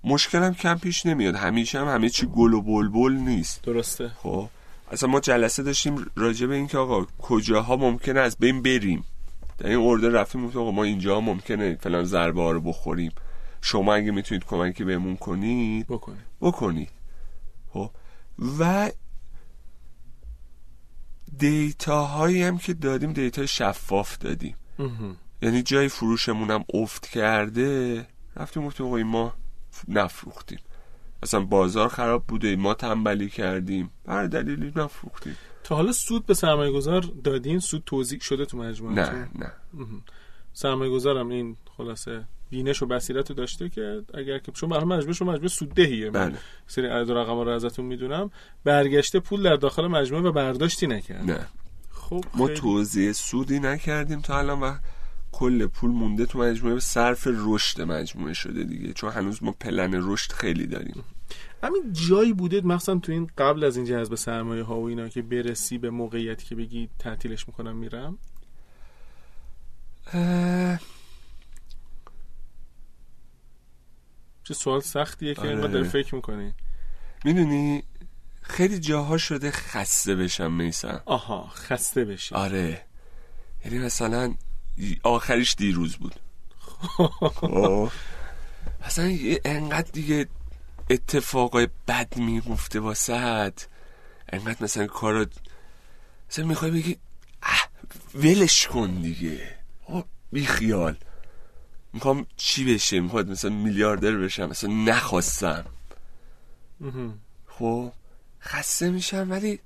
[0.04, 1.34] مشکلم کم پیش نمیاد.
[1.34, 3.62] همیشه هم همه چی گل و بلبل نیست.
[3.62, 4.08] درسته.
[4.08, 4.48] خب.
[4.92, 9.04] اصلا ما جلسه داشتیم راجع به اینکه آقا کجاها ممکنه از بین بریم.
[9.58, 13.12] در این ارده رفتیم آقا ما اینجا ممکنه فلان ضربه ها رو بخوریم.
[13.60, 16.24] شما اگه می‌تونید کمکی بهمون کنید بکنید.
[16.40, 16.90] بکنید.
[17.68, 17.90] خب
[18.58, 18.90] و
[21.38, 24.56] دیتا هایی هم که دادیم دیتا شفاف دادیم.
[25.42, 28.06] یعنی جای فروشمون هم افت کرده.
[28.36, 29.34] رفتیم گفتیم ما
[29.88, 30.58] نفروختیم.
[31.22, 33.90] اصلا بازار خراب بوده ما تنبلی کردیم.
[34.08, 35.36] هر دلیلی نفروختیم.
[35.64, 39.52] تا حالا سود به سرمایه گذار دادین؟ سود توضیح شده تو مجموعه نه نه.
[40.52, 45.12] سرمایه گذارم این خلاصه بینش و بصیرت رو داشته که اگر که شما برای مجموعه
[45.12, 46.38] شما مجموعه سوددهیه من بله.
[46.66, 48.30] سری عدد رقم رو ازتون می‌دونم.
[48.64, 51.30] برگشته پول در داخل مجموعه و برداشتی نکرد.
[51.30, 51.46] نه.
[51.90, 54.74] خب ما خیلی- توضیح سودی نکردیم تا الان و
[55.32, 56.74] کل پول مونده تو مجموعه.
[56.74, 58.92] به صرف رشد مجموعه شده دیگه.
[58.92, 61.04] چون هنوز ما پلن رشد خیلی داریم.
[61.62, 65.22] همین جایی بوده مخصوصا تو این قبل از این جذب سرمایه ها و اینا که
[65.22, 68.18] برسی به موقعیتی که بگی تعطیلش می‌کنم میرم؟
[70.12, 70.80] اه،
[74.46, 75.50] چه سوال سختیه که آره.
[75.50, 76.54] اینقدر فکر می‌کنی.
[77.24, 77.82] می‌دونی
[78.42, 82.34] خیلی جاها شده خسته بشم میسم آها خسته بشی.
[82.34, 82.84] آره.
[83.64, 84.34] یعنی مثلا
[85.02, 86.14] آخریش دیروز بود.
[88.86, 90.26] مثلا یه انقدر دیگه
[90.90, 93.52] اتفاقای بد می‌گفته واسه
[94.32, 95.26] انقدر مثلا کارا
[96.30, 96.96] مثلا می‌خوای بگی
[97.42, 97.68] اه
[98.14, 99.56] ولش کن دیگه.
[100.32, 100.96] بی خیال
[101.96, 105.64] می‌خوام چی بشه؟ می‌خواد مثلا میلیاردر بشم مثلا نخواستم.
[107.46, 107.92] خب
[108.42, 109.58] خسته میشم ولی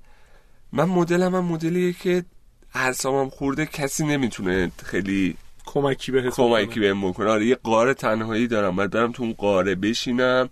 [0.73, 2.25] من مدلم هم مدلیه که
[2.73, 7.29] اعصابم خورده کسی نمی‌تونه خیلی کمکی به کمکی بهم بکنه.
[7.29, 8.75] آره یه قاره تنهایی دارم.
[8.75, 10.49] باید برم تو اون قاره بشینم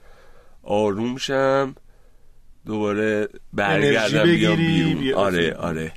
[0.63, 1.75] آروم شم
[2.65, 5.13] دوباره برگردم بیام بیرون.
[5.13, 5.93] آره آره.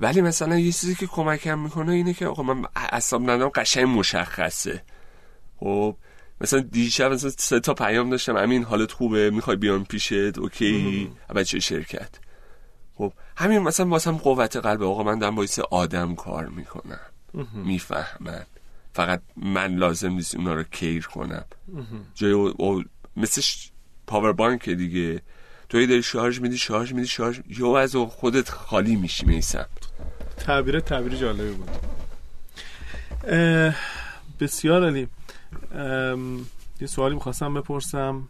[0.00, 4.82] ولی مثلا یه چیزی که کمکم می‌کنه اینه که آقا من اصاب ندارم قشنگ مشخصه.
[5.56, 5.96] خب
[6.40, 8.36] مثلا دیشب مثلا سه تا پیام داشتم.
[8.36, 11.10] امین حالت خوبه؟ می‌خوای بیام پیشت؟ اوکی.
[11.34, 12.10] بچه شرکت؟
[12.94, 17.00] خب همین مثلا واسم قوت قلب آقا من دارم باعث آدم کار می‌کنم.
[17.54, 18.46] می‌فهمن.
[18.92, 21.44] فقط من لازم نیست اونا رو کیر کنم.
[22.14, 22.84] جای او,
[23.16, 23.42] مثل
[24.06, 25.22] پاور بانک دیگه.
[25.68, 29.66] توی داری شارژ میدی شارژ میدی شارژ یو از خودت خالی میشی میسم.
[30.46, 31.70] تعبیر تعبیر جالبی بود.
[34.40, 35.08] بسیار علی
[36.80, 38.28] یه سوالی می‌خواستم بپرسم.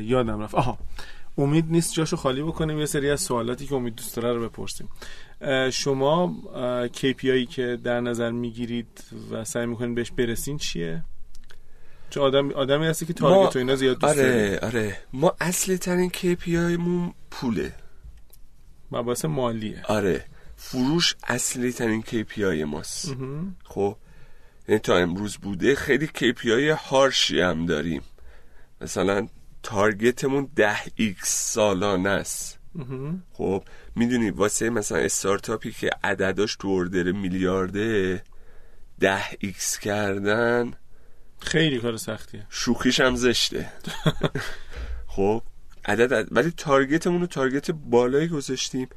[0.00, 0.54] یادم رفت.
[0.54, 0.78] آها
[1.38, 2.78] امید نیست جاشو خالی بکنیم.
[2.78, 4.88] یه سری از سوالاتی که امید دوست داره رو بپرسیم.
[5.72, 6.34] شما
[6.94, 11.02] KPI که در نظر می‌گیرید و سعی می‌کنید بهش برسین چیه؟
[12.10, 14.98] چه آدم آدمی هستی که target و اینا زیاد دوست آره آره.
[15.12, 17.72] ما اصلی ترین KPI مون پوله.
[18.92, 19.82] مباحث مالیه.
[19.88, 20.24] آره.
[20.56, 23.14] فروش اصلی ترین KPI ماست.
[23.64, 23.96] خب
[24.68, 28.02] یعنی تا امروز بوده خیلی KPI harsh ی هم داریم.
[28.80, 29.28] مثلا
[29.62, 32.58] target مون ده X سالانه است.
[33.32, 38.22] خب می‌دونی واسه مثلا استارتاپی که عدداش تو order میلیارده
[39.00, 40.72] ده X کردن
[41.40, 42.46] خیلی کار سختیه.
[42.48, 43.72] شوخیش هم زشته.
[45.16, 45.42] خب
[45.84, 48.88] عدد, ولی target مون رو target بالایی گذاشتیم.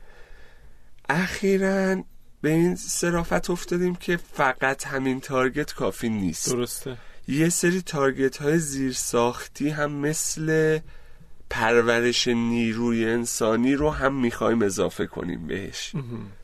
[1.10, 2.04] اخیرا
[2.42, 6.52] به این صرافت افتادیم که فقط همین target کافی نیست.
[6.52, 6.98] درسته.
[7.28, 10.80] یه سری target های زیر ساختی هم مثل
[11.50, 15.94] پرورش نیروی انسانی رو هم می‌خوایم اضافه کنیم بهش.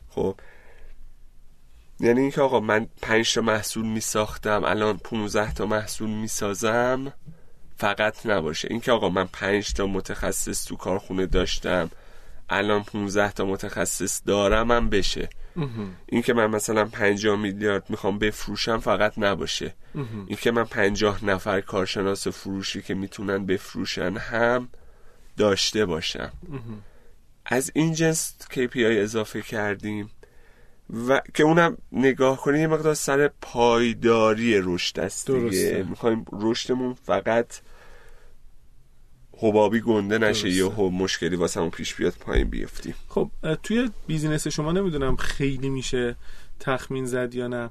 [0.10, 0.40] خب؟
[2.00, 7.14] یعنی اینکه آقا من پنج تا محصول میساختم الان 15 تا محصول می‌سازم
[7.78, 8.68] فقط نباشه.
[8.72, 11.90] اینکه آقا من پنج تا متخصص تو کارخونه داشتم
[12.50, 15.30] الان 15 تا متخصص دارم هم بشه.
[16.06, 19.74] این که من مثلا 50 میلیارد می‌خوام بفروشم فقط نباشه.
[20.28, 24.70] این که من 50 نفر کارشناس فروشی که می‌تونن بفروشن هم
[25.38, 26.32] داشته باشم.
[27.46, 30.10] از این جنس KPI اضافه کردیم
[31.08, 35.86] و که اونم نگاه کنید یه مقدار سر پایداری رشد است دیگه.
[35.90, 37.60] می‌خوایم رشدمون فقط
[39.38, 42.96] حبابی گنده نشه یه مشکلی واسه همون پیش بیاد پایین بیفتیم.
[43.10, 43.30] خب
[43.64, 46.16] توی بیزینس شما نمی‌دونم خیلی میشه
[46.60, 47.70] تخمین زد یا نه.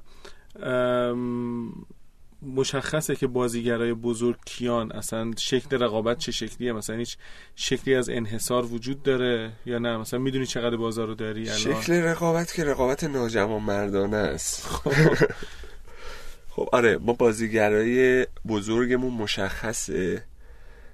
[2.41, 7.17] مشخصه که بازیگرای بزرگ کیان؟ اصلا شکل رقابت چه شکلیه؟ مثلا هیچ
[7.55, 11.93] شکلی از انحصار وجود داره یا نه؟ مثلا می‌دونی چقدر بازار رو داری الان؟ شکل
[11.93, 14.67] رقابت که رقابت ناجوان مردانه است.
[14.67, 14.91] خب,
[16.53, 20.23] خب آره ما بازیگرای بزرگمون مشخصه.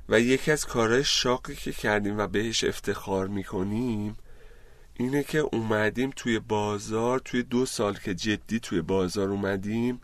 [0.09, 4.17] و یکی از کارهای شاقی که کردیم و بهش افتخار می‌کنیم
[4.93, 10.01] اینه که اومدیم توی بازار توی دو سال که جدی توی بازار اومدیم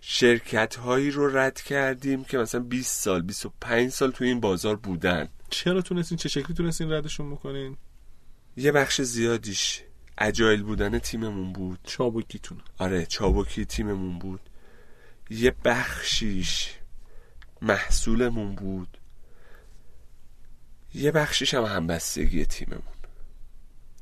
[0.00, 5.28] شرکت هایی رو رد کردیم که مثلا 20 سال 25 سال توی این بازار بودن.
[5.50, 7.76] چرا تونستین؟ چه شکلی تونستین ردشون بکنین؟
[8.56, 9.82] یه بخش زیادیش
[10.18, 11.78] اجایل بودن تیممون بود.
[11.84, 14.40] چابکیتون آره چابکی تیممون بود.
[15.30, 16.74] یه بخشیش
[17.62, 18.97] محصولمون بود.
[20.94, 22.82] یه بخشیش هم همبستگی تیممون.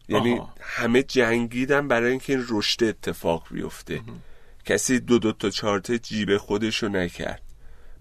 [0.08, 0.54] یعنی آها.
[0.60, 4.00] همه جنگیدن برای اینکه این رشد اتفاق بیفته.
[4.64, 7.42] کسی دو دو تا چارت جیب خودشو نکرد.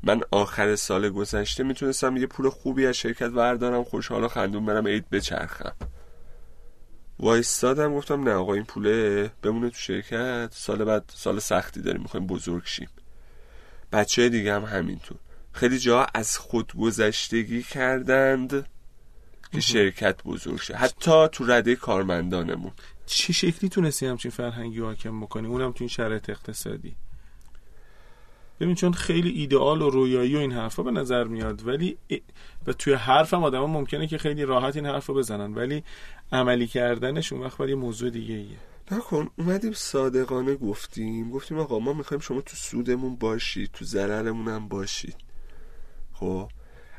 [0.03, 4.87] من آخر سال گذشته می‌تونستم یه پول خوبی از شرکت وردارم خوشحال و خندون برم
[4.87, 5.75] عید بچرخم.
[7.19, 10.49] وایستادم گفتم نه آقا این پوله بمونه تو شرکت.
[10.51, 12.89] سال بعد سال سختی داریم می‌خوایم بزرگ شیم.
[13.91, 15.17] بچه دیگه هم همینطور.
[15.51, 18.67] خیلی جا از خودگذشتگی کردند.
[19.55, 20.75] که شرکت بزرگ شه.
[20.75, 22.71] حتی تو رده کارمندانمون.
[23.05, 26.95] چه شکلی تونستی همچین فرهنگی حاکم بکنی؟ اونم تو این شرایط اقتصادی.
[28.59, 31.97] ببین چون خیلی ایدئال و رویایی و این حرفا به نظر میاد ولی
[32.67, 35.83] و توی حرفم آدم ممکنه که خیلی راحت این حرفا بزنن ولی
[36.31, 38.57] عملی کردنش اون وقت یه موضوع دیگه ایه
[38.91, 41.31] نکن اومدیم صادقانه گفتیم.
[41.31, 45.15] گفتیم آقا ما می‌خوایم شما تو سودمون باشید تو ضررمون هم باشید.
[46.13, 46.49] خب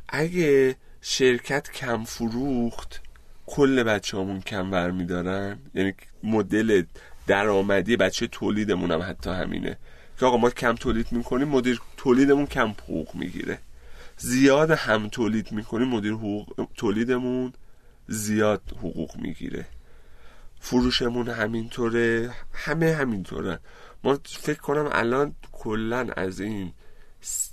[0.09, 0.77] اگه
[1.09, 3.01] شرکت کم فروخت
[3.47, 5.59] کل بچه همون کم ور میدارن.
[5.75, 6.83] یعنی مدل
[7.27, 9.79] درآمدی بچه تولیدمون هم حتی همینه.
[10.19, 13.59] که آقا ما کم تولید می‌کنیم مدیر تولیدمون کم حقوق می‌گیره.
[14.19, 17.53] زیاد هم تولید می‌کنیم مدیر حقوق تولیدمون
[18.09, 19.67] زیاد حقوق می‌گیره.
[20.61, 22.31] فروشمون همینطوره.
[22.53, 23.59] همه همینطوره.
[24.05, 26.73] ما فکر کنم الان کلا از این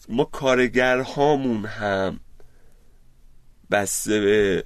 [0.09, 2.19] ما کارگرهامون هم
[3.71, 4.63] بسته به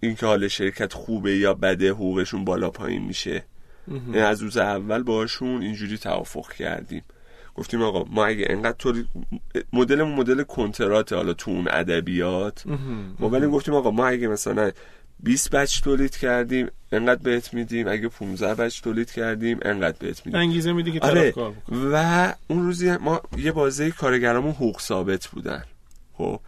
[0.00, 3.44] اینکه حال شرکت خوبه یا بده حقوقشون بالا پایین میشه.
[4.14, 7.02] از روز اول باشون اینجوری توافق کردیم.
[7.54, 9.08] گفتیم آقا ما اگه انقدر طوری
[9.72, 12.64] مدلمون مدل کنترات حالا تو اون ادبیات.
[13.18, 14.70] ما ولی گفتیم آقا ما اگه مثلا
[15.20, 17.88] 20 بچ تولید کردیم انقدر بهت میدیم.
[17.88, 20.40] اگه 15 بچ تولید کردیم انقدر بهت میدیم.
[20.40, 21.32] انگیزه میدی که آره.
[21.32, 21.54] کار
[21.92, 25.64] و اون روزی ما یه بازه کارگرامون حقوق ثابت بودن.
[26.12, 26.40] خب.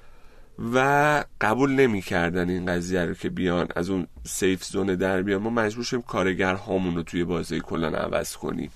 [0.74, 5.42] و قبول نمی‌کردن این قضیه رو که بیان از اون سیف زون در بیان.
[5.42, 8.70] ما مجبور شدیم کارگر هامون رو توی بازه کلا عوض کنیم.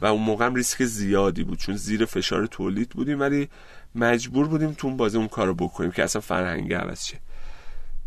[0.00, 3.48] و اون موقع هم ریسک زیادی بود چون زیر فشار تولید بودیم ولی
[3.94, 7.18] مجبور بودیم تو اون بازه اون کارو بکنیم که اصلا فرهنگ عوض شه.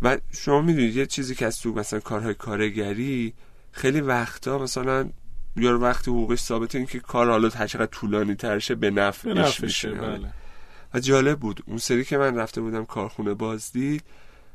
[0.01, 3.34] و شما می‌دونید یه چیزی که از تو مثلا کارهای کارگری
[3.71, 5.09] خیلی وقتا مثلا
[5.55, 9.91] یا وقتی حقوقش ثابته این که کار حالا هر چقدر طولانی ترشه به نفعش میشه.
[9.91, 10.30] بله.
[10.96, 11.64] و جالب بود.
[11.68, 14.04] اون سری که من رفته بودم کارخونه بازدید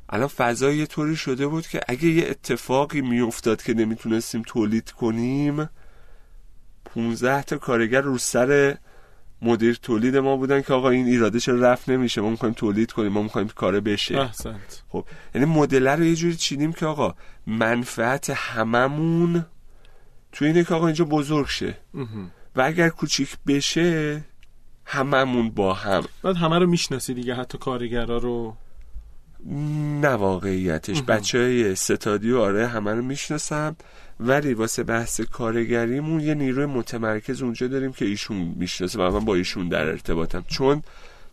[0.08, 5.68] الان فضا یه طوری شده بود که اگه یه اتفاقی میافتاد که نمی‌تونستیم تولید کنیم
[6.84, 8.78] 15 تا کارگر رو سر
[9.42, 13.12] مدیر تولید ما بودن که آقا این ایراده چرا رفت نمیشه؟ ما می‌خوایم تولید کنیم
[13.12, 14.18] ما می‌خوایم کار بشه.
[14.18, 14.82] احسنت.
[14.88, 17.14] خب یعنی مدل رو یه جوری چیدیم که آقا
[17.46, 19.46] منفعت هممون
[20.32, 21.78] توی اینه که آقا اینجا بزرگ شه.
[22.56, 24.24] و اگر کوچیک بشه
[24.90, 26.04] هممون با هم.
[26.22, 28.56] بعد همه رو می‌شناسی دیگه حتی کارگرا رو.
[30.00, 31.02] نه واقعیتش.
[31.02, 33.76] بچه های ستادی و آره همه رو می‌شناسم.
[34.20, 39.34] ولی واسه بحث کارگریمون یه نیروی متمرکز اونجا داریم که ایشون می‌شناسه و من با
[39.34, 40.44] ایشون در ارتباطم.
[40.48, 40.82] چون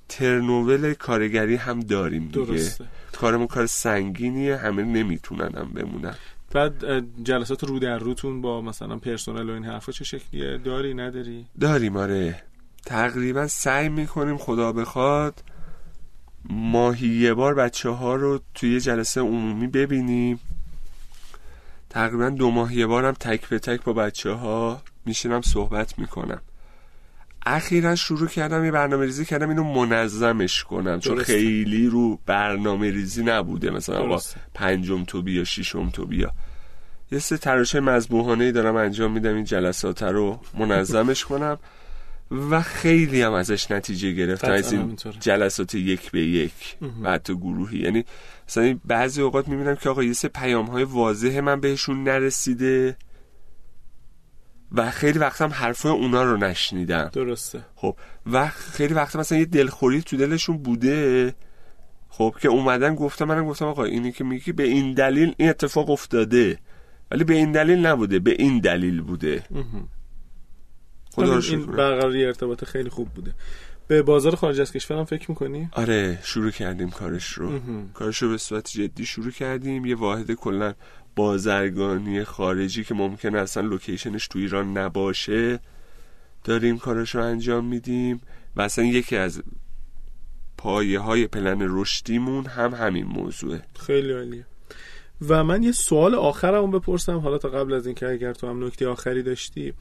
[0.09, 2.45] ترنوول کارگری هم داریم دیگه.
[2.45, 2.85] درسته.
[3.11, 6.15] کارمون کار سنگینیه همه نمی‌تونن هم بمونن.
[6.53, 11.45] بعد جلسات رو در روتون با مثلا پرسنل و این حرفا چه شکلیه؟ داری نداری؟
[11.59, 12.43] داریم آره.
[12.87, 15.43] تقریبا سعی می‌کنیم خدا بخواد
[16.49, 20.39] ماهی یه بار بچه ها رو توی یه جلسه عمومی ببینیم.
[21.89, 26.41] تقریبا دو ماه یه بارم تک به تک با بچه ها میشینم صحبت می‌کنم.
[27.45, 31.33] اخیرا شروع کردم یه برنامه ریزی کردم اینو منظمش کنم چون درسته.
[31.33, 33.69] خیلی رو برنامه ریزی نبوده.
[33.69, 34.19] مثلا آقا.
[34.53, 36.31] پنجم تو بیا ششم تو بیا.
[37.11, 41.57] یه سه تراشه مذبوحانه ای دارم انجام میدم این جلسات رو منظمش کنم.
[42.31, 44.95] و خیلی هم ازش نتیجه گرفتم قطعاً از این.
[45.19, 47.79] جلسات یک به یک و حتی گروهی.
[47.79, 48.05] یعنی
[48.47, 52.97] مثلا بعضی اوقات می‌بینم که آقا یه سه پیام های واضح من بهشون نرسیده
[54.71, 57.09] و خیلی وقت هم حرفای اونا رو نشنیدم.
[57.13, 57.65] درسته.
[57.75, 57.95] خب
[58.31, 61.33] و خیلی وقت مثلا یه دلخوری تو دلشون بوده.
[62.09, 65.89] خب که اومدن گفتم منم گفتم آقا اینی که میگی به این دلیل این اتفاق
[65.89, 66.59] افتاده.
[67.11, 69.43] ولی به این دلیل نبوده به این دلیل بوده.
[71.17, 71.65] خدا رو این.
[71.65, 73.33] برقراری ارتباط خیلی خوب بوده.
[73.87, 77.59] به بازار خارج از کشور هم فکر می‌کنی؟ آره شروع کردیم کارش رو.
[77.93, 79.85] کارش رو به صورت جدی شروع کردیم.
[79.85, 80.73] یه واحد کلا
[81.15, 85.59] بازرگانی خارجی که ممکنه اصلا لوکیشنش تو ایران نباشه.
[86.43, 88.21] داریم کارش رو انجام میدیم
[88.55, 89.43] و اصلا یکی از
[90.57, 93.61] پایه های پلن رشدیمون هم همین موضوعه.
[93.79, 94.45] خیلی عالیه.
[95.29, 97.17] و من یه سوال آخرم بپرسم.
[97.17, 99.73] حالا تا قبل از اینکه اگر تو هم نکته آخری داشتی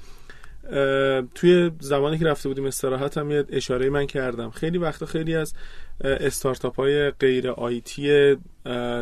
[1.35, 4.51] توی زمانی که رفته بودیم استراحت هم یه اشاره من کردم.
[4.51, 5.55] خیلی وقتا خیلی از
[6.01, 8.37] استارتاپ های غیر آیتی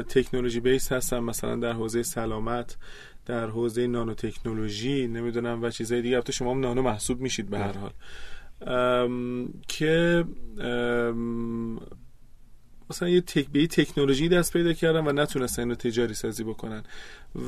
[0.09, 2.77] تکنولوژی بیس هستن مثلا در حوزه سلامت
[3.27, 6.17] در حوزه نانو تکنولوژی نمی‌دونم و چیزهای دیگه.
[6.17, 7.93] البته شما هم نانو محسوب میشید به هر حال.
[8.67, 10.25] ام، که
[10.59, 11.81] ام،
[12.91, 16.83] مثلا یه تک به تکنولوژی دست پیدا کردن و نتونستن اینو تجاری سازی بکنن.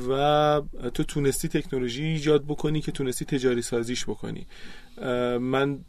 [0.09, 0.61] و
[0.93, 4.47] تو تونستی تکنولوژی ایجاد بکنی که تونستی تجاری سازیش بکنی.
[5.39, 5.79] من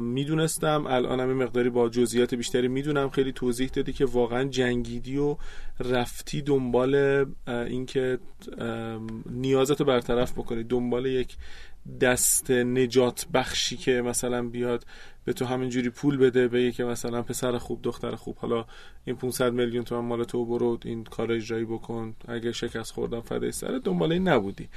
[0.00, 3.10] می‌دونستم الانم مقداری با جزئیات بیشتری می‌دونم.
[3.10, 5.36] خیلی توضیح دادی که واقعا جنگیدی و
[5.80, 8.18] رفتی دنبال اینکه
[9.30, 10.64] نیازتو برطرف بکنی.
[10.64, 11.36] دنبال یک
[12.00, 14.86] دست نجات بخشی که مثلا بیاد
[15.24, 18.36] به تو همینجوری پول بده بگه که مثلا پسر خوب دختر خوب.
[18.36, 18.64] حالا
[19.04, 22.14] این 500 میلیون تومن مال تو برو این کار اجرایی بکن.
[22.28, 24.68] اگه شکست خوردم فدای سر دنبال نبودی.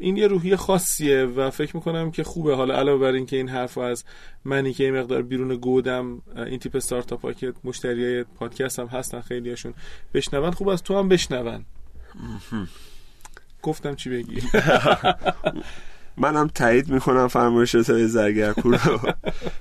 [0.00, 2.54] این یه روحیه خاصیه و فکر می‌کنم که خوبه.
[2.54, 4.04] حالا علاوه بر اینکه این حرف از
[4.44, 9.20] منی که این مقدار بیرون گودم این تیپ استارتاپ ها که مشتریای پادکست هم هستن
[9.20, 9.74] خیلیاشون
[10.14, 11.64] بشنون خوب از تو هم بشنون.
[13.62, 14.42] گفتم چی بگی؟
[16.16, 19.00] منم تایید می‌کنم فرمایشات زرگرپور رو.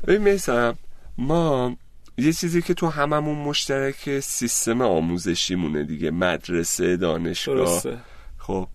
[0.08, 0.78] ببین میسم
[1.18, 1.76] ما
[2.18, 7.56] یه چیزی که تو هممون مشترک سیستم آموزشی مونه دیگه مدرسه دانشگاه.
[7.56, 7.97] درسته.
[8.38, 8.68] خب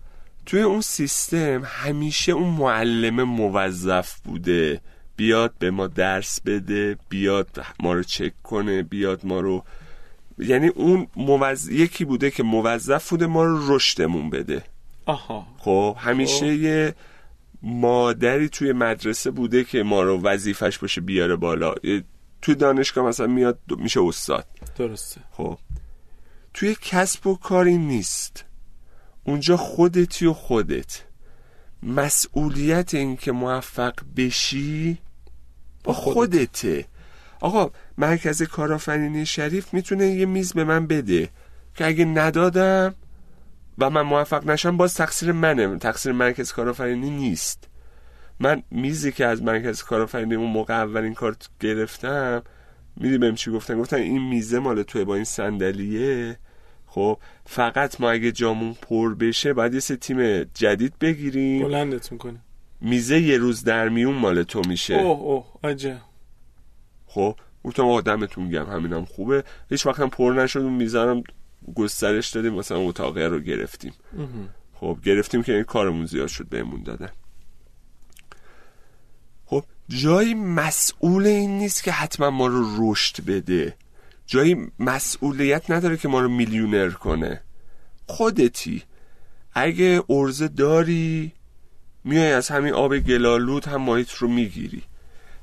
[0.45, 4.81] توی اون سیستم همیشه اون معلم موظف بوده.
[5.17, 9.63] بیاد به ما درس بده بیاد ما رو چک کنه بیاد ما رو
[10.37, 11.69] یعنی اون موز...
[11.69, 14.63] یکی بوده که موظف بوده ما رو رشدمون بده.
[15.05, 15.47] آها.
[15.57, 16.61] خب همیشه خب.
[16.61, 16.95] یه
[17.61, 21.75] مادری توی مدرسه بوده که ما رو وظیفش باشه بیاره بالا.
[22.41, 24.45] توی دانشگاه مثلا میاد میشه استاد.
[24.77, 25.21] درسته.
[25.31, 25.57] خب.
[26.53, 28.45] توی کسب و کاری نیست.
[29.23, 31.03] اونجا خودتی و خودت.
[31.83, 34.97] مسئولیت این که موفق بشی
[35.83, 36.85] با خودته.
[37.41, 41.29] آقا مرکز کارآفرینی شریف می‌تونه یه میز به من بده
[41.75, 42.95] که اگه ندادم
[43.77, 45.77] و من موفق نشم باز تقصیر منه.
[45.77, 47.69] تقصیر مرکز کارآفرینی نیست.
[48.39, 52.43] من میزی که از مرکز کارآفرینی اون موقع اولین کار گرفتم
[52.97, 56.37] میدی بهم چی گفتن؟ گفتن این میزه مال توی با این صندلیه.
[56.85, 61.63] خب فقط ما اگه جامون پر بشه باید یه سه تیم جدید بگیریم.
[61.63, 62.39] بلندت می‌کنه.
[62.81, 64.93] میزه یه روز در میون مال تو میشه.
[64.93, 65.97] اوه اوه عجب.
[67.07, 69.43] خب گفتم آقا دمتون گم همینم خوبه.
[69.69, 71.23] هیچ وقت هم پر نشد اون هم
[71.75, 73.93] گسترش دادیم مثلا اتاقه رو گرفتیم.
[74.73, 77.09] خب گرفتیم که این کارمون زیاد شد بهمون دادن.
[79.45, 83.77] خب جایی مسئول این نیست که حتما ما رو رشد بده.
[84.27, 87.41] جایی مسئولیت نداره که ما رو میلیونر کنه.
[88.07, 88.83] خودتی.
[89.53, 91.31] اگه ارزه داری
[92.03, 94.83] میای از همین آب گلالود هم ماهیت رو می‌گیری.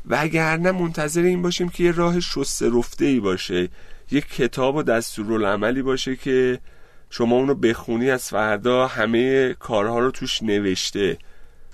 [0.07, 3.69] وگرنه منتظر این باشیم که یه راه شسته رفته ای باشه.
[4.13, 6.59] یه کتاب و دستورالعملی باشه که
[7.11, 11.19] شما اونو بخونی از فردا همه کارها رو توش نوشته.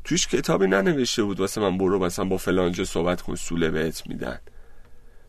[0.05, 4.39] توش کتابی ننوشته بود واسه من برو مثلا با فلانجا صحبت کن سوله بهت میدن.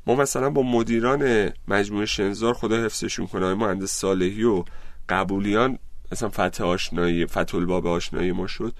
[0.08, 4.64] ما مثلا با مدیران مجموعه شنزار خدا حفظشون کنه مهندس صالحی و
[5.10, 5.80] قبولیان
[6.12, 8.74] مثلا فتح آشنایی فتح الباب آشنایی ما شد.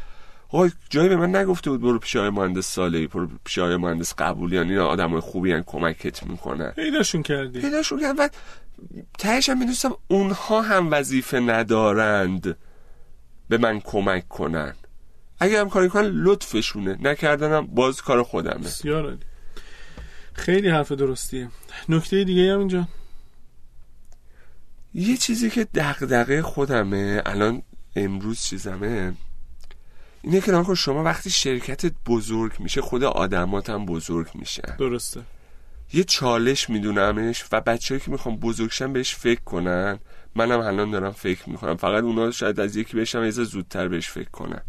[0.50, 4.14] آقا جایی به من نگفته بود برو پیش آقای مهندس صالحی برو پیش آقای مهندس
[4.18, 6.72] قبولیان اینا آدمای خوبی هن کمکت می‌کنن.
[6.72, 7.62] پیداشون کردی.
[7.62, 8.24] پیداشون کردم.
[8.24, 8.30] و
[9.18, 12.58] تهش هم می‌دونستم اونها هم وظیفه ندارند
[13.50, 14.76] به من کمک کنن.
[15.40, 16.98] اگه هم کاری کنن لطفشونه.
[17.02, 18.64] نکردنم باز کار خودمه.
[18.64, 19.20] بسیار عالی.
[20.34, 21.50] خیلی حرف درستیه.
[21.90, 22.88] نکته دیگه هم اینجا؟
[24.94, 27.62] یه چیزی که دغدغه خودمه الان
[27.96, 29.14] امروز چیزمه.
[30.22, 34.76] اینه که نکن شما وقتی شرکتت بزرگ میشه خود آدمات هم بزرگ میشن.
[34.80, 35.22] درسته.
[35.94, 40.00] یه چالش میدونمش و بچه‌ای که می‌خوام بزرگشن بهش فکر کنن.
[40.36, 41.78] منم الان دارم فکر می‌کنم.
[41.78, 44.62] فقط اونا شاید از یکی بشم یه زودتر بهش فکر کنن.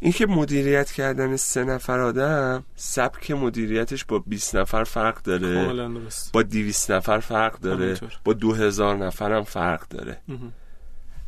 [0.00, 5.90] اینکه مدیریت کردن سه نفر آدم سبک مدیریتش با 20 نفر فرق داره.
[6.32, 7.98] با 200 نفر فرق داره.
[8.24, 10.20] با 2000 نفر هم فرق داره.
[10.28, 10.52] مهم.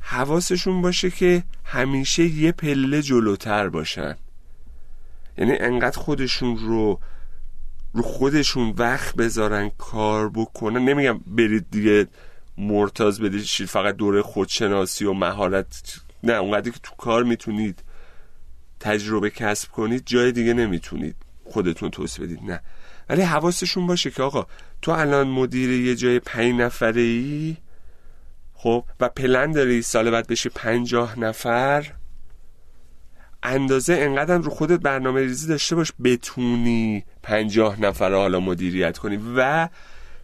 [0.08, 4.16] حواسشون باشه که همیشه یه پله جلوتر باشن.
[5.38, 7.00] یعنی انقدر خودشون رو
[7.92, 10.84] رو خودشون وقت بذارن کار بکنن.
[10.84, 12.06] نمیگم برید دیگه
[12.58, 16.00] مرتاز بدید فقط دوره خودشناسی و مهارت.
[16.22, 17.82] نه اونقدر که تو کار می‌تونید
[18.80, 22.42] تجربه کسب کنید جای دیگه نمی‌تونید خودتون توسعه بدید.
[22.42, 22.60] نه.
[23.08, 24.46] ولی حواسشون باشه که آقا
[24.82, 27.56] تو الان مدیر یه جای پنج نفره ای
[28.58, 31.92] خب و پلن داری سال بعد بشی پنجاه نفر؟
[33.42, 39.20] اندازه انقدر رو خودت برنامه ریزی داشته باش بتونی پنجاه نفر رو حالا مدیریت کنی.
[39.36, 39.68] و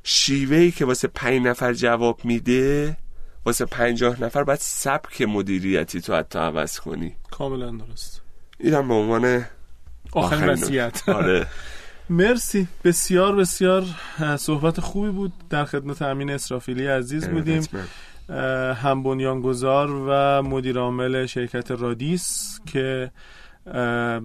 [0.03, 2.97] شیوهی که واسه پنج نفر جواب میده
[3.45, 7.17] واسه پنجاه نفر باید سبک مدیریتی تو حتی عوض کنی.
[7.31, 8.23] کاملا درست.
[8.59, 9.45] اینم به عنوان
[10.13, 11.03] آخرین وصیت.
[11.09, 11.47] آره.
[12.11, 12.69] مرسی.
[12.85, 13.85] بسیار بسیار
[14.39, 15.33] صحبت خوبی بود.
[15.51, 17.63] در خدمت امین اسرافیلی عزیز بودیم.
[18.75, 23.11] هم بنیانگذار و مدیر عامل شرکت رادیس که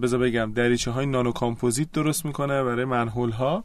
[0.02, 3.64] بذار بگم دریچه های نانو کامپوزیت درست می‌کنه برای منحول ها.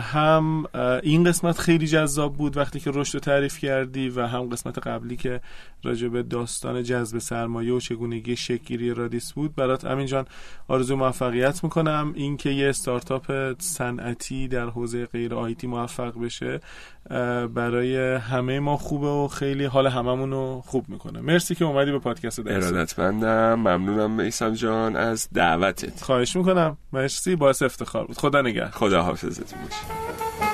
[0.00, 0.64] هم
[1.02, 5.16] این قسمت خیلی جذاب بود وقتی که رشد رو تعریف کردی و هم قسمت قبلی
[5.16, 5.40] که
[5.82, 9.54] راجع به داستان جذب سرمایه و چگونگی شکلگیری رادیس بود.
[9.54, 10.26] برات امین جان
[10.68, 12.12] آرزو موفقیت می‌کنم.
[12.16, 16.60] این که یه استارتاپ صنعتی در حوزه غیر آیتی موفق بشه
[17.54, 21.20] برای همه ما خوبه و خیلی حال هممون رو خوب می‌کنه.
[21.20, 22.72] مرسی که اومدی به پادکست درس.
[22.72, 23.54] ارادتمندم.
[23.54, 26.02] ممنونم میسم جان از دعوتت.
[26.02, 26.76] خواهش می‌کنم.
[26.92, 27.36] مرسی.
[27.36, 28.18] باعث افتخار بود.
[28.18, 30.53] خدا نگه خدا حافظت باشه.